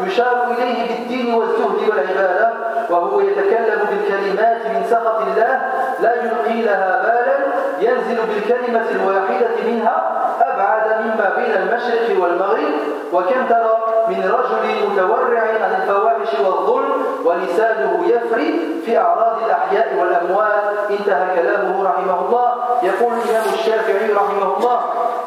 يشار 0.07 0.47
إليه 0.51 0.87
بالدين 0.87 1.33
والزهد 1.33 1.89
والعبادة 1.89 2.53
وهو 2.89 3.19
يتكلم 3.19 3.79
بالكلمات 3.89 4.67
من 4.67 4.83
سخط 4.89 5.21
الله 5.21 5.61
لا 5.99 6.13
يلقي 6.15 6.61
لها 6.61 7.01
بالا 7.03 7.37
ينزل 7.79 8.17
بالكلمة 8.25 8.85
الواحدة 8.91 9.47
منها 9.65 10.11
أبعد 10.41 11.01
مما 11.01 11.33
بين 11.35 11.53
المشرق 11.61 12.23
والمغرب. 12.23 12.73
وكم 13.13 13.45
ترى 13.49 13.77
من 14.07 14.31
رجل 14.39 14.89
متورع 14.89 15.41
عن 15.41 15.81
الفواحش 15.81 16.39
والظلم 16.39 17.03
ولسانه 17.25 18.05
يفري 18.07 18.81
في 18.85 18.97
أعراض 18.97 19.37
الأحياء 19.45 19.95
والأموات. 19.99 20.63
انتهى 20.89 21.41
كلامه 21.41 21.83
رحمه 21.89 22.25
الله. 22.25 22.51
يقول 22.83 23.13
الإمام 23.13 23.53
الشافعي 23.53 24.13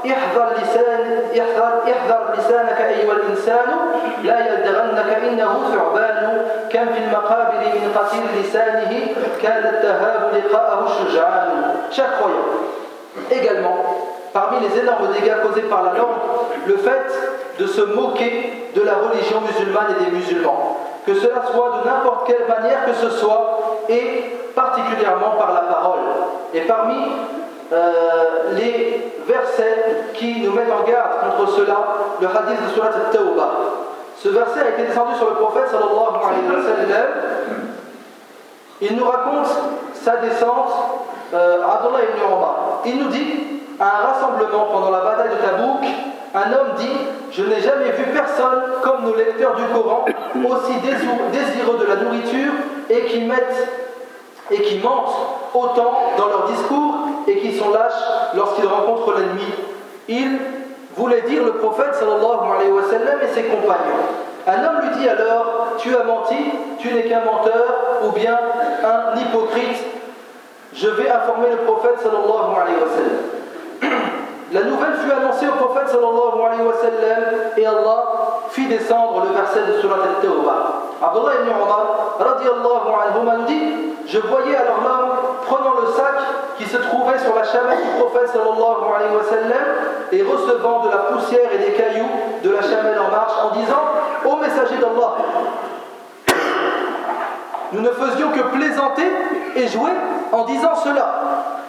احذر 0.06 0.48
لسان 0.62 1.22
احذر 1.42 1.74
احذر 1.92 2.34
لسانك 2.38 2.82
أيها 2.82 3.12
الإنسان 3.12 3.70
لا 4.24 4.40
يلدغنك 4.48 5.10
إنه 5.24 5.54
ثعبان 5.74 6.46
كم 6.70 6.86
في 6.94 7.00
المقابر 7.04 7.54
من 7.58 7.94
قتيل 7.96 8.24
لسانه 8.42 9.08
كان 9.42 9.64
التهاب 9.74 10.32
لقاءه 10.34 10.86
الشجعان 10.86 11.76
Chaque 11.92 12.18
croyant, 12.20 12.50
également, 13.32 13.78
parmi 14.34 14.58
les 14.68 14.80
énormes 14.80 15.08
dégâts 15.14 15.38
causés 15.44 15.68
par 15.70 15.84
la 15.84 15.94
langue, 15.94 16.18
le 16.68 16.76
fait 16.78 17.08
de 17.58 17.68
se 17.68 17.82
moquer 17.82 18.70
de 18.76 18.82
la 18.82 18.96
religion 18.96 19.40
musulmane 19.40 19.96
et 19.98 20.06
des 20.06 20.12
musulmans, 20.12 20.78
que 21.06 21.14
cela 21.14 21.42
soit 21.54 21.80
de 21.80 21.88
n'importe 21.88 22.28
quelle 22.28 22.46
manière 22.50 22.86
que 22.86 22.94
ce 22.94 23.10
soit, 23.12 23.80
et 23.88 24.36
particulièrement 24.56 25.38
par 25.38 25.54
la 25.54 25.62
parole. 25.62 26.00
Et 26.54 26.62
parmi 26.62 26.96
euh, 27.73 28.53
les 28.57 29.13
versets 29.27 30.13
qui 30.15 30.41
nous 30.41 30.53
mettent 30.53 30.73
en 30.73 30.89
garde 30.89 31.37
contre 31.37 31.53
cela, 31.53 31.77
le 32.21 32.27
hadith 32.27 32.67
de 32.67 32.75
Surat 32.75 32.89
al-Tawbah. 32.89 33.51
Ce 34.17 34.29
verset 34.29 34.61
a 34.61 34.69
été 34.71 34.89
descendu 34.89 35.15
sur 35.17 35.31
le 35.31 35.37
prophète 35.37 35.69
sallallahu 35.71 36.19
alayhi 36.19 36.47
wa 36.49 36.63
sallam. 36.63 37.07
Il 38.83 38.97
nous 38.97 39.05
raconte 39.05 39.47
sa 39.95 40.17
descente, 40.17 40.73
euh, 41.35 41.63
Abdullah 41.63 42.05
ibn 42.05 42.35
Omar. 42.35 42.81
Il 42.87 42.99
nous 42.99 43.09
dit, 43.09 43.61
à 43.79 43.85
un 43.85 44.13
rassemblement 44.13 44.67
pendant 44.73 44.91
la 44.91 45.01
bataille 45.01 45.31
de 45.31 45.47
Tabouk, 45.47 45.85
un 46.35 46.53
homme 46.53 46.75
dit 46.79 46.97
Je 47.33 47.45
n'ai 47.45 47.61
jamais 47.61 47.91
vu 47.93 48.05
personne 48.13 48.63
comme 48.83 49.05
nos 49.05 49.15
lecteurs 49.15 49.55
du 49.55 49.65
Coran, 49.73 50.05
aussi 50.35 50.73
désireux 50.81 51.79
de 51.79 51.87
la 51.87 51.97
nourriture 51.97 52.53
et 52.89 53.05
qui 53.05 53.21
mettent 53.25 53.90
et 54.51 54.61
qui 54.63 54.79
mentent 54.79 55.15
autant 55.55 55.93
dans 56.17 56.29
leur 56.29 56.45
discours 56.49 56.95
et 57.27 57.37
qui 57.39 57.57
sont 57.57 57.71
lâches 57.71 58.03
lorsqu'ils 58.35 58.67
rencontrent 58.67 59.15
l'ennemi. 59.15 59.47
Il 60.09 60.39
voulait 60.97 61.23
dire 61.23 61.45
le 61.45 61.53
prophète 61.55 61.95
sallallahu 61.95 62.57
alayhi 62.57 62.73
wa 62.73 62.83
sallam 62.83 63.19
et 63.23 63.33
ses 63.35 63.45
compagnons. 63.45 64.03
Un 64.47 64.65
homme 64.65 64.81
lui 64.83 64.99
dit 64.99 65.09
alors 65.09 65.75
Tu 65.79 65.95
as 65.95 66.03
menti, 66.03 66.37
tu 66.79 66.93
n'es 66.93 67.05
qu'un 67.05 67.21
menteur 67.25 67.65
ou 68.05 68.11
bien 68.13 68.39
un 68.85 69.19
hypocrite. 69.19 69.85
Je 70.75 70.89
vais 70.89 71.11
informer 71.11 71.51
le 71.51 71.59
prophète 71.59 72.01
sallallahu 72.03 72.55
alayhi 72.61 72.79
wa 72.81 72.89
sallam. 72.97 74.01
La 74.53 74.63
nouvelle 74.63 74.95
fut 74.95 75.13
annoncée 75.13 75.47
au 75.47 75.65
prophète 75.65 75.89
sallallahu 75.89 76.47
alayhi 76.47 76.63
wa 76.63 76.75
sallam 76.75 77.23
et 77.57 77.67
Allah 77.67 78.30
fit 78.51 78.67
descendre 78.67 79.27
le 79.29 79.35
verset 79.35 79.63
de 79.67 79.81
Surat 79.81 80.03
al-Tawbah. 80.03 80.91
Abdullah 81.03 81.33
ibn 81.41 81.49
Umar 81.51 82.19
radiallahu 82.19 82.91
anhu 82.93 83.21
nous 83.25 83.47
dit 83.47 83.95
Je 84.07 84.19
voyais 84.19 84.57
alors 84.57 84.81
l'homme 84.83 85.17
prenant 85.47 85.81
le 85.81 85.87
sac 85.93 86.15
qui 86.59 86.67
se 86.67 86.77
trouvait 86.77 87.19
sur 87.19 87.35
la 87.35 87.45
chamelle 87.45 87.79
du 87.79 87.91
prophète 87.99 88.29
sallallahu 88.29 88.85
alayhi 88.95 89.15
wa 89.17 89.25
sallam 89.25 89.67
et 90.13 90.23
recevant 90.23 90.85
de 90.85 90.91
la 90.91 90.99
poussière 91.09 91.49
et 91.53 91.59
des 91.59 91.73
cailloux 91.73 92.11
de 92.43 92.51
la 92.51 92.61
chamelle 92.61 92.99
en 92.99 93.11
marche 93.11 93.33
en 93.43 93.57
disant 93.57 93.83
Ô 94.27 94.37
messager 94.37 94.77
d'Allah, 94.77 95.17
nous 97.73 97.81
ne 97.81 97.91
faisions 97.91 98.31
que 98.31 98.41
plaisanter 98.57 99.07
et 99.57 99.69
jouer 99.69 99.91
en 100.33 100.45
disant 100.45 100.75
cela. 100.75 101.21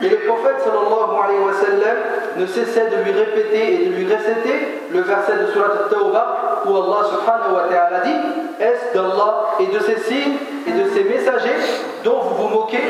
Et 0.01 0.09
le 0.09 0.17
prophète 0.19 0.61
sallallahu 0.63 1.15
alayhi 1.23 1.97
ne 2.37 2.45
cessait 2.45 2.89
de 2.89 3.03
lui 3.03 3.11
répéter 3.11 3.73
et 3.73 3.89
de 3.89 3.95
lui 3.95 4.05
réciter 4.07 4.83
le 4.91 5.01
verset 5.01 5.37
de 5.37 5.51
Surat 5.51 5.67
al-Tawbah 5.83 6.63
où 6.65 6.75
Allah 6.75 7.07
subhanahu 7.09 7.53
wa 7.55 7.63
ta'ala 7.69 7.99
dit 7.99 8.15
Est-ce 8.59 8.97
d'Allah 8.97 9.45
et 9.59 9.67
de 9.67 9.79
ses 9.79 9.97
signes 9.99 10.37
et 10.67 10.71
de 10.71 10.89
ses 10.89 11.03
messagers 11.03 11.57
dont 12.03 12.19
vous 12.21 12.35
vous 12.35 12.49
moquez? 12.49 12.81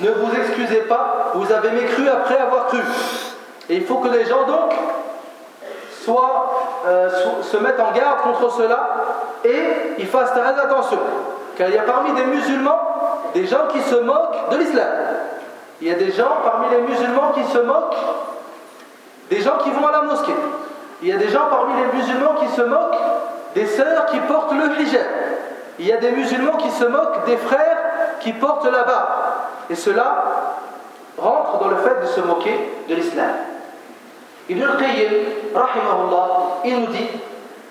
Ne 0.00 0.10
vous 0.10 0.30
excusez 0.36 0.82
pas, 0.82 1.32
vous 1.34 1.50
avez 1.52 1.70
mécru 1.70 2.08
après 2.08 2.36
avoir 2.36 2.66
cru. 2.66 2.80
Et 3.68 3.76
il 3.76 3.84
faut 3.84 3.96
que 3.96 4.08
les 4.08 4.24
gens 4.24 4.44
donc 4.46 4.72
soient, 6.04 6.82
euh, 6.86 7.08
se 7.42 7.56
mettent 7.56 7.80
en 7.80 7.92
garde 7.92 8.20
contre 8.22 8.52
cela 8.52 8.90
et 9.44 9.98
ils 9.98 10.06
fassent 10.06 10.32
très 10.32 10.60
attention. 10.60 10.98
Car 11.56 11.68
il 11.68 11.74
y 11.74 11.78
a 11.78 11.82
parmi 11.82 12.12
des 12.12 12.26
musulmans 12.26 12.80
des 13.34 13.46
gens 13.46 13.66
qui 13.72 13.80
se 13.80 13.96
moquent 13.96 14.50
de 14.50 14.56
l'islam. 14.56 14.88
Il 15.80 15.88
y 15.88 15.90
a 15.90 15.94
des 15.94 16.10
gens 16.10 16.38
parmi 16.42 16.66
les 16.70 16.82
musulmans 16.82 17.32
qui 17.34 17.44
se 17.44 17.58
moquent 17.58 17.96
des 19.30 19.40
gens 19.40 19.58
qui 19.62 19.70
vont 19.70 19.86
à 19.86 19.92
la 19.92 20.02
mosquée. 20.02 20.34
Il 21.02 21.08
y 21.08 21.12
a 21.12 21.16
des 21.16 21.28
gens 21.28 21.46
parmi 21.50 21.74
les 21.80 21.98
musulmans 21.98 22.34
qui 22.40 22.48
se 22.48 22.62
moquent 22.62 22.98
des 23.54 23.66
sœurs 23.66 24.06
qui 24.06 24.18
portent 24.20 24.52
le 24.52 24.80
hijab. 24.80 25.06
Il 25.78 25.86
y 25.86 25.92
a 25.92 25.98
des 25.98 26.12
musulmans 26.12 26.56
qui 26.56 26.70
se 26.70 26.84
moquent 26.84 27.24
des 27.26 27.36
frères 27.36 27.78
qui 28.20 28.32
portent 28.32 28.64
la 28.64 28.84
barbe. 28.84 29.08
Et 29.68 29.74
cela 29.74 30.24
rentre 31.18 31.58
dans 31.58 31.68
le 31.68 31.76
fait 31.76 32.00
de 32.00 32.06
se 32.06 32.20
moquer 32.20 32.72
de 32.88 32.94
l'islam. 32.94 33.30
Ibn 34.48 34.62
al-Qayyim, 34.62 35.12
rahimahullah, 35.54 36.28
il 36.64 36.80
nous 36.80 36.86
dit 36.86 37.08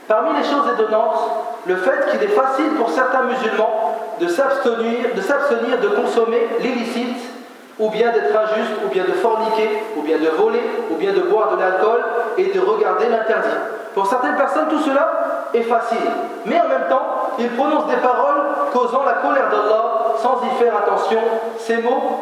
Parmi 0.08 0.38
les 0.38 0.44
choses 0.44 0.68
étonnantes, 0.74 1.18
le 1.66 1.76
fait 1.78 2.12
qu'il 2.12 2.22
est 2.24 2.34
facile 2.34 2.70
pour 2.78 2.90
certains 2.90 3.24
musulmans 3.24 3.96
de 4.20 4.28
s'abstenir 4.28 5.80
de, 5.82 5.88
consommer 5.90 6.48
l'illicite 6.60 7.18
ou 7.80 7.90
bien 7.90 8.12
d'être 8.12 8.38
injuste, 8.38 8.72
ou 8.86 8.90
bien 8.90 9.04
de 9.04 9.12
forniquer, 9.12 9.84
ou 9.98 10.02
bien 10.02 10.18
de 10.18 10.30
voler, 10.30 10.64
ou 10.92 10.96
bien 10.96 11.12
de 11.12 11.22
boire 11.22 11.56
de 11.56 11.60
l'alcool 11.60 12.02
et 12.38 12.46
de 12.46 12.60
regarder 12.60 13.10
l'interdit. 13.10 13.58
Pour 13.94 14.08
certaines 14.08 14.36
personnes, 14.36 14.68
tout 14.70 14.80
cela 14.80 15.50
est 15.54 15.64
facile. 15.64 15.98
Mais 16.46 16.60
en 16.62 16.70
même 16.70 16.88
temps, 16.90 17.32
ils 17.40 17.50
prononcent 17.50 17.88
des 17.88 17.98
paroles 17.98 18.44
causant 18.72 19.04
la 19.04 19.14
colère 19.14 19.50
d'Allah 19.50 20.16
sans 20.22 20.42
y 20.46 20.64
faire 20.64 20.74
attention. 20.78 21.20
Ces 21.58 21.78
mots 21.78 22.22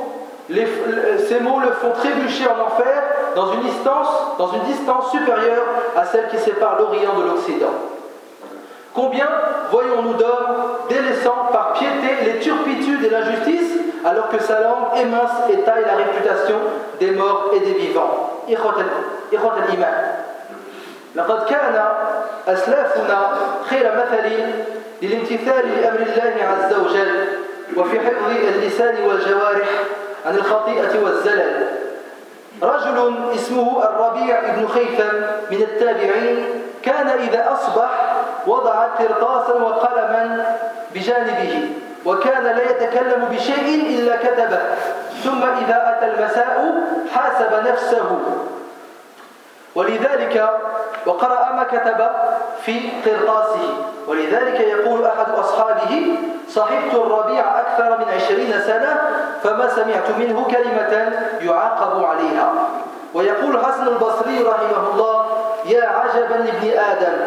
le 0.50 1.72
font 1.72 1.92
trébucher 2.00 2.46
en 2.48 2.66
enfer 2.66 3.04
dans 3.35 3.53
une 3.53 3.61
distance, 3.61 4.09
dans 4.39 4.53
une 4.53 4.63
distance 4.63 5.11
supérieure 5.11 5.65
à 5.97 6.05
celle 6.05 6.29
qui 6.29 6.39
sépare 6.39 6.79
l'Orient 6.79 7.15
de 7.19 7.29
l'Occident. 7.29 7.75
Combien 8.95 9.29
voyons-nous 9.71 10.15
d'hommes 10.15 10.57
délaissant 10.89 11.49
par 11.53 11.75
piété 11.75 12.25
les 12.25 12.39
turpitudes 12.41 13.05
et 13.05 13.11
l'injustice 13.11 13.73
alors 14.05 14.29
que 14.29 14.43
sa 14.43 14.61
langue 14.61 14.99
émince 15.01 15.51
et 15.53 15.59
taille 15.59 15.85
la 15.85 15.97
réputation 15.97 16.57
des 16.99 17.11
morts 17.13 17.51
et 17.55 17.61
des 17.61 17.75
vivants 17.75 18.29
إخوة 19.35 19.59
الإيمان 19.59 20.15
لقد 21.15 21.45
كان 21.45 21.85
أسلافنا 22.49 23.31
خير 23.71 23.93
مثل 23.97 24.33
للامتثال 25.03 25.81
لأمر 25.81 26.01
الله 26.01 26.35
عز 26.45 26.75
وجل 26.75 27.27
وفي 27.77 28.01
حفظ 28.01 28.31
اللسان 28.31 29.09
والجوارح 29.09 29.69
عن 30.27 30.37
الخطيئة 30.37 31.05
والزلل 31.05 31.67
رجل 32.64 33.14
اسمه 33.36 33.84
الربيع 33.84 34.40
بن 34.40 34.68
خيثم 34.68 35.16
من 35.52 35.62
التابعين 35.62 36.46
كان 36.84 37.08
إذا 37.08 37.52
أصبح 37.54 37.90
وضع 38.48 38.86
قرطاسا 38.86 39.54
وقلما 39.54 40.46
بجانبه 40.96 41.70
وكان 42.06 42.44
لا 42.44 42.64
يتكلم 42.64 43.26
بشيء 43.32 44.00
إلا 44.00 44.16
كتبه. 44.16 44.60
ثم 45.24 45.44
إذا 45.44 45.98
أتى 45.98 46.06
المساء 46.06 46.74
حاسب 47.16 47.68
نفسه. 47.68 48.20
ولذلك 49.76 50.50
وقرأ 51.06 51.52
ما 51.52 51.64
كتب 51.64 52.10
في 52.66 52.90
قرطاسه. 53.06 53.74
ولذلك 54.08 54.60
يقول 54.60 55.06
أحد 55.06 55.30
أصحابه 55.40 56.18
صحبت 56.50 56.94
الربيع 56.94 57.60
أكثر 57.60 57.98
من 57.98 58.06
عشرين 58.16 58.52
سنة 58.68 59.00
فما 59.44 59.70
سمعت 59.70 60.10
منه 60.20 60.48
كلمة 60.52 61.14
يعاقب 61.42 62.04
عليها. 62.04 62.54
ويقول 63.14 63.66
حسن 63.66 63.88
البصري 63.88 64.44
رحمه 64.44 64.94
الله 64.94 65.26
يا 65.66 65.88
عجبا 65.88 66.34
لابن 66.34 66.70
آدم 66.80 67.18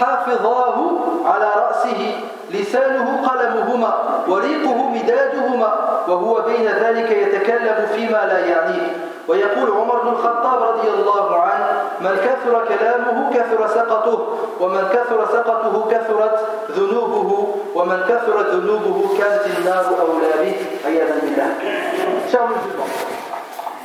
حافظاه 0.00 0.90
على 1.24 1.50
رأسه 1.56 2.20
لسانه 2.50 3.28
قلمهما 3.28 3.94
وريقه 4.28 4.88
مدادهما 4.88 5.72
وهو 6.08 6.42
بين 6.42 6.66
ذلك 6.66 7.10
يتكلم 7.10 7.86
فيما 7.94 8.26
لا 8.26 8.38
يعنيه. 8.38 9.07
ويقول 9.28 9.70
عمر 9.70 10.02
بن 10.02 10.08
الخطاب 10.08 10.62
رضي 10.62 10.88
الله 10.88 11.36
عنه 11.36 11.66
من 12.00 12.16
كثر 12.16 12.64
كلامه 12.68 13.30
كثر 13.30 13.66
سقطه 13.68 14.28
ومن 14.60 14.88
كثر 14.92 15.26
سقطه 15.32 15.88
كثرت 15.90 16.40
ذنوبه 16.70 17.54
ومن 17.74 18.00
كثرت 18.08 18.46
ذنوبه 18.46 19.08
كانت 19.18 19.58
النار 19.58 19.84
أولى 20.00 20.32
به 20.42 20.56
عياذا 20.88 21.14
بالله 21.22 21.50
musulmans, 22.24 22.86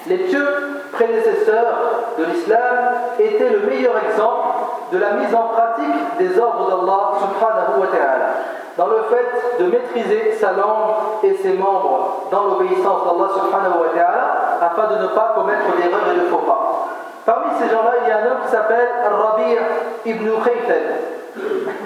les 0.08 0.18
pieux 0.18 0.48
prédécesseurs 0.92 1.76
de 2.18 2.26
l'islam 2.26 2.78
étaient 3.20 3.50
le 3.50 3.60
meilleur 3.60 3.96
exemple 4.10 4.48
de 4.92 4.98
la 4.98 5.12
mise 5.12 5.34
en 5.34 5.48
pratique 5.48 6.18
des 6.20 6.40
ordres 6.40 6.68
d'Allah 6.70 7.04
subhanahu 7.22 7.82
wa 7.82 7.88
ta'ala 7.88 8.30
dans 8.78 8.88
le 8.88 9.04
fait 9.10 9.64
de 9.64 9.70
maîtriser 9.70 10.34
sa 10.40 10.52
langue 10.52 11.24
et 11.24 11.34
ses 11.36 11.54
membres 11.54 12.28
dans 12.32 12.46
l'obéissance 12.46 13.04
d'Allah 13.06 13.30
subhanahu 13.34 13.82
wa 13.82 13.90
ta'ala 13.96 14.33
afin 14.64 14.96
de 14.96 15.02
ne 15.02 15.08
pas 15.08 15.34
commettre 15.36 15.76
d'erreurs 15.76 16.12
et 16.14 16.20
de 16.20 16.26
faux 16.28 16.38
pas. 16.38 16.88
Parmi 17.26 17.52
ces 17.60 17.70
gens-là, 17.70 17.92
il 18.04 18.10
y 18.10 18.12
a 18.12 18.18
un 18.18 18.32
homme 18.32 18.42
qui 18.46 18.52
s'appelle 18.52 18.90
Rabi' 19.10 19.58
ibn 20.06 20.30
Khaythal, 20.44 20.84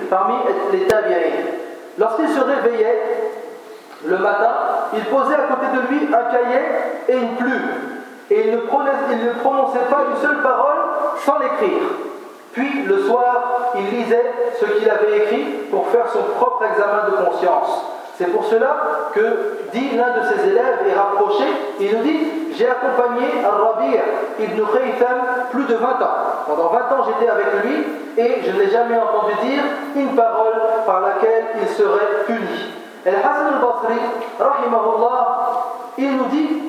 parmi 0.10 0.36
les 0.72 0.88
tabi'in. 0.88 1.18
Lorsqu'il 2.00 2.30
se 2.30 2.40
réveillait 2.40 3.32
le 4.06 4.18
matin, 4.18 4.54
il 4.94 5.04
posait 5.06 5.36
à 5.36 5.54
côté 5.54 5.66
de 5.76 5.88
lui 5.88 6.08
un 6.14 6.32
cahier 6.32 6.62
et 7.10 7.18
une 7.18 7.36
plume. 7.36 7.70
Et 8.30 8.48
il 8.48 8.52
ne 8.52 8.58
prononçait 8.58 9.86
pas 9.90 10.04
une 10.10 10.18
seule 10.22 10.42
parole 10.42 10.78
sans 11.26 11.40
l'écrire. 11.40 11.84
Puis 12.54 12.84
le 12.84 13.00
soir, 13.04 13.72
il 13.76 13.98
lisait 13.98 14.34
ce 14.60 14.66
qu'il 14.66 14.90
avait 14.90 15.18
écrit 15.18 15.44
pour 15.72 15.88
faire 15.90 16.08
son 16.10 16.24
propre 16.38 16.64
examen 16.66 17.10
de 17.10 17.26
conscience. 17.26 17.97
C'est 18.18 18.32
pour 18.32 18.46
cela 18.46 18.76
que, 19.14 19.58
dit 19.72 19.96
l'un 19.96 20.10
de 20.20 20.26
ses 20.26 20.50
élèves 20.50 20.80
et 20.90 20.94
rapproché, 20.94 21.44
il 21.80 21.96
nous 21.96 22.04
dit 22.04 22.18
J'ai 22.56 22.68
accompagné 22.68 23.28
Al-Rabi' 23.46 24.00
ibn 24.40 24.64
Khaytham 24.74 25.18
plus 25.52 25.66
de 25.66 25.76
20 25.76 25.88
ans. 25.88 26.18
Pendant 26.48 26.70
20 26.70 26.78
ans, 26.80 27.06
j'étais 27.06 27.30
avec 27.30 27.46
lui 27.64 27.86
et 28.18 28.42
je 28.44 28.52
n'ai 28.52 28.72
jamais 28.72 28.98
entendu 28.98 29.34
dire 29.48 29.64
une 29.96 30.16
parole 30.16 30.54
par 30.88 31.02
laquelle 31.02 31.46
il 31.62 31.68
serait 31.68 32.26
puni. 32.26 32.74
Et 33.06 33.10
Hassan 33.10 33.54
al-Basri, 33.54 34.00
rahimahullah, 34.40 35.64
il 36.00 36.18
nous 36.18 36.26
dit 36.26 36.64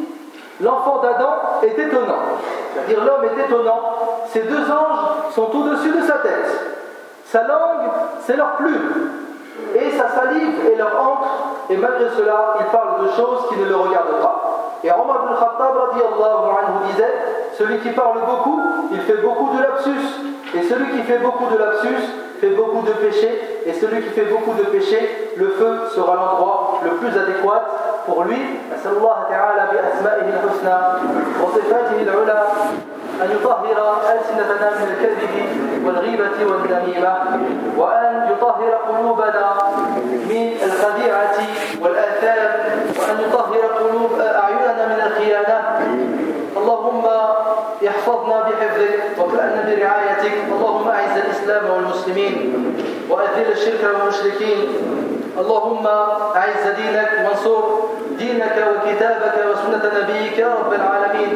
L'enfant 0.61 1.01
d'Adam 1.01 1.61
est 1.63 1.79
étonnant. 1.79 2.19
C'est-à-dire 2.75 3.05
l'homme 3.05 3.25
est 3.25 3.45
étonnant. 3.45 3.81
Ces 4.27 4.41
deux 4.41 4.71
anges 4.71 5.33
sont 5.35 5.57
au-dessus 5.57 5.93
de 5.93 6.03
sa 6.03 6.19
tête. 6.19 6.77
Sa 7.25 7.43
langue, 7.45 7.91
c'est 8.21 8.37
leur 8.37 8.57
plume. 8.57 9.18
Et 9.75 9.91
sa 9.91 10.09
salive 10.09 10.67
est 10.67 10.77
leur 10.77 10.89
encre. 10.89 11.29
Et 11.71 11.77
malgré 11.77 12.09
cela, 12.17 12.57
il 12.61 12.67
parle 12.67 13.05
de 13.05 13.11
choses 13.11 13.49
qui 13.49 13.59
ne 13.59 13.67
le 13.67 13.77
regardent 13.77 14.21
pas. 14.21 14.79
Et 14.85 14.91
Omar 14.91 15.25
ibn 15.25 15.35
Khattab 15.35 15.75
disait 16.91 17.15
Celui 17.59 17.79
qui 17.79 17.91
parle 17.91 18.21
beaucoup, 18.27 18.61
il 18.93 19.01
fait 19.01 19.21
beaucoup 19.23 19.57
de 19.57 19.63
lapsus. 19.63 20.25
Et 20.55 20.63
celui 20.63 20.91
qui 20.93 21.03
fait 21.03 21.19
beaucoup 21.19 21.53
de 21.53 21.59
lapsus 21.59 22.03
fait 22.41 22.51
beaucoup 22.51 22.87
de 22.87 22.93
péchés. 22.93 23.63
Et 23.67 23.73
celui 23.73 24.03
qui 24.03 24.11
fait 24.11 24.27
beaucoup 24.27 24.55
de 24.55 24.65
péchés, 24.65 25.33
le 25.37 25.49
feu 25.51 25.81
sera 25.95 26.15
l'endroit 26.15 26.81
le 26.85 26.91
plus 26.93 27.09
adéquat 27.19 27.67
pour 28.07 28.25
lui. 28.25 28.39
أن 33.23 33.31
يطهر 33.37 33.99
ألسنتنا 34.13 34.71
من 34.71 34.89
الكذب 34.93 35.35
والغيبة 35.87 36.39
والنميمة 36.47 37.15
وأن 37.77 38.31
يطهر 38.33 38.73
قلوبنا 38.89 39.59
من 40.29 40.57
الخديعة 40.63 41.37
والآثام 41.83 42.51
وأن 42.99 43.17
يطهر 43.29 43.63
قلوب 43.79 44.21
أعيننا 44.21 44.87
من 44.87 45.01
الخيانة. 45.07 45.59
اللهم 46.57 47.05
احفظنا 47.89 48.43
بحفظك 48.43 49.03
وكأن 49.19 49.57
برعايتك. 49.67 50.35
اللهم 50.53 50.89
أعز 50.89 51.17
الإسلام 51.25 51.71
والمسلمين 51.71 52.35
وأذل 53.11 53.53
الشرك 53.53 53.83
والمشركين. 53.95 54.69
اللهم 55.39 55.87
أعز 56.37 56.65
دينك 56.77 57.11
وانصر 57.25 57.63
دينك 58.19 58.57
وكتابك 58.71 59.37
وسنة 59.51 59.85
نبيك 60.01 60.39
يا 60.39 60.49
رب 60.61 60.73
العالمين. 60.73 61.33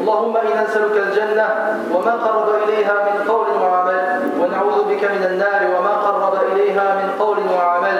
اللهم 0.00 0.36
إنا 0.36 0.62
نسألك 0.62 0.96
الجنة 1.06 1.48
وما 1.94 2.12
قرب 2.12 2.48
إليها 2.64 2.94
من 3.06 3.28
قول 3.30 3.46
وعمل 3.62 4.00
ونعوذ 4.40 4.84
بك 4.84 5.04
من 5.04 5.24
النار 5.30 5.62
وما 5.78 5.94
قرب 6.06 6.34
إليها 6.52 6.94
من 6.94 7.08
قول 7.18 7.38
وعمل. 7.56 7.98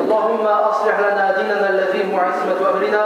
اللهم 0.00 0.46
أصلح 0.46 1.00
لنا 1.00 1.34
ديننا 1.38 1.68
الذي 1.70 2.12
هو 2.12 2.18
عصمة 2.18 2.58
أمرنا 2.70 3.04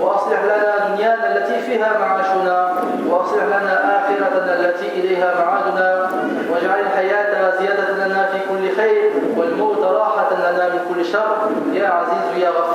وأصلح 0.00 0.40
لنا 0.44 0.88
دنيانا 0.88 1.36
التي 1.36 1.62
فيها 1.62 1.98
معاشنا 1.98 2.74
وأصلح 3.08 3.44
لنا 3.44 3.76
آخرتنا 3.98 4.52
التي 4.60 4.88
إليها 4.88 5.34
معادنا 5.40 6.10
واجعل 6.50 6.80
الحياة 6.80 7.32
زيادة 7.60 8.06
لنا 8.06 8.28
في 8.32 8.38
كل 8.48 8.76
خير 8.76 9.12
والموت 9.36 9.78
راحة 9.78 10.30
لنا 10.32 10.68
من 10.68 10.80
كل 10.88 11.04
شر. 11.04 11.36
يا 11.72 11.88
عزيز 11.88 12.42
يا 12.42 12.48
اشفي 12.50 12.71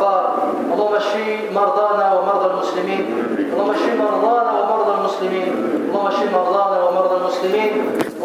مرضانا 1.60 2.06
ومرضى 2.20 2.48
المسلمين. 2.54 3.04
اللهم 3.54 3.72
اشفي 3.78 3.92
مرضانا 4.04 4.52
ومرضى 4.60 4.92
المسلمين. 5.00 5.48
اللهم 5.90 6.08
اشفي 6.08 6.28
مرضانا 6.38 6.78
ومرضى 6.84 7.16
المسلمين 7.22 7.72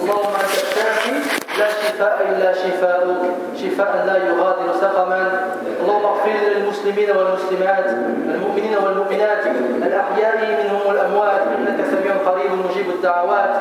اللهم 0.00 0.34
انت 0.42 0.54
الشافي 0.64 1.14
لا 1.62 1.68
شفاء 1.70 2.16
إلا 2.28 2.52
شفاؤك 2.52 3.22
شفاء 3.56 4.04
لا 4.06 4.16
يغادر 4.16 4.68
سقما. 4.80 5.22
اللهم 5.80 6.04
اغفر 6.04 6.36
للمسلمين 6.54 7.10
والمسلمات 7.16 7.86
المؤمنين 8.34 8.74
والمؤمنات 8.84 9.46
الأحياء 9.86 10.34
منهم 10.50 10.80
والأموات 10.86 11.42
إنك 11.58 11.78
سميع 11.92 12.12
قريب 12.26 12.50
مجيب 12.66 12.90
الدعوات. 12.90 13.54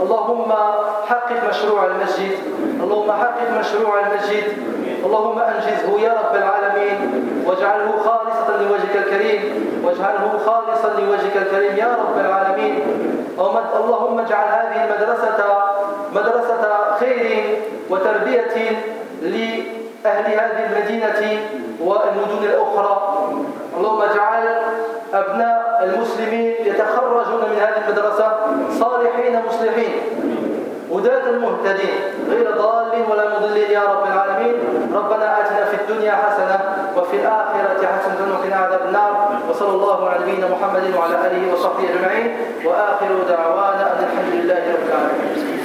اللهم 0.00 0.52
حقق 1.08 1.48
مشروع 1.50 1.86
المسجد. 1.86 2.36
اللهم 2.82 3.12
حقق 3.12 3.48
مشروع 3.60 3.94
المسجد. 4.00 4.46
اللهم 5.06 5.38
أنجزه 5.38 6.00
يا 6.06 6.12
رب 6.20 6.34
العالمين. 6.42 6.98
واجعله 7.46 7.90
خالصة 8.06 8.48
لوجهك 8.62 8.96
الكريم. 8.96 9.40
واجعله 9.84 10.32
خالصا 10.46 10.88
لوجهك 11.00 11.36
الكريم 11.36 11.76
يا 11.76 11.90
رب 12.02 12.16
العالمين. 12.24 12.74
اللهم 13.80 14.18
اجعل 14.18 14.48
هذه 14.58 14.84
المدرسة 14.84 15.38
مدرسة 16.12 16.62
خير 17.00 17.58
وتربية 17.90 18.56
لأهل 19.22 20.26
هذه 20.26 20.60
المدينة 20.66 21.40
والمدن 21.80 22.42
الأخرى. 22.44 22.94
اللهم 23.76 24.02
اجعل 24.02 24.44
أبناء 25.14 25.80
المسلمين 25.82 26.54
يتخرجون 26.64 27.40
من 27.50 27.58
هذه 27.60 27.82
المدرسة 27.86 28.32
صالحين 28.80 29.40
مصلحين 29.48 29.94
هداة 30.92 31.30
المهتدين 31.30 32.00
غير 32.30 32.56
ضال 32.56 32.92
ولا 33.10 33.38
مضل 33.38 33.56
يا 33.56 33.80
رب 33.80 34.04
العالمين 34.06 34.54
ربنا 34.94 35.40
آتنا 35.40 35.64
في 35.64 35.76
الدنيا 35.76 36.12
حسنة 36.12 36.58
وفي 36.96 37.16
الآخرة 37.16 37.86
حسنة 37.86 38.18
وقنا 38.32 38.56
عذاب 38.56 38.80
النار. 38.88 39.28
وصلى 39.50 39.70
الله 39.70 40.08
على 40.08 40.18
نبينا 40.22 40.46
محمد 40.46 40.94
وعلى 40.96 41.14
آله 41.26 41.52
وصحبه 41.52 41.84
أجمعين. 41.94 42.36
وآخر 42.64 43.08
دعوانا 43.28 43.92
أن 43.92 44.04
الحمد 44.04 44.32
لله 44.32 44.62
رب 44.74 44.88
العالمين. 44.88 45.45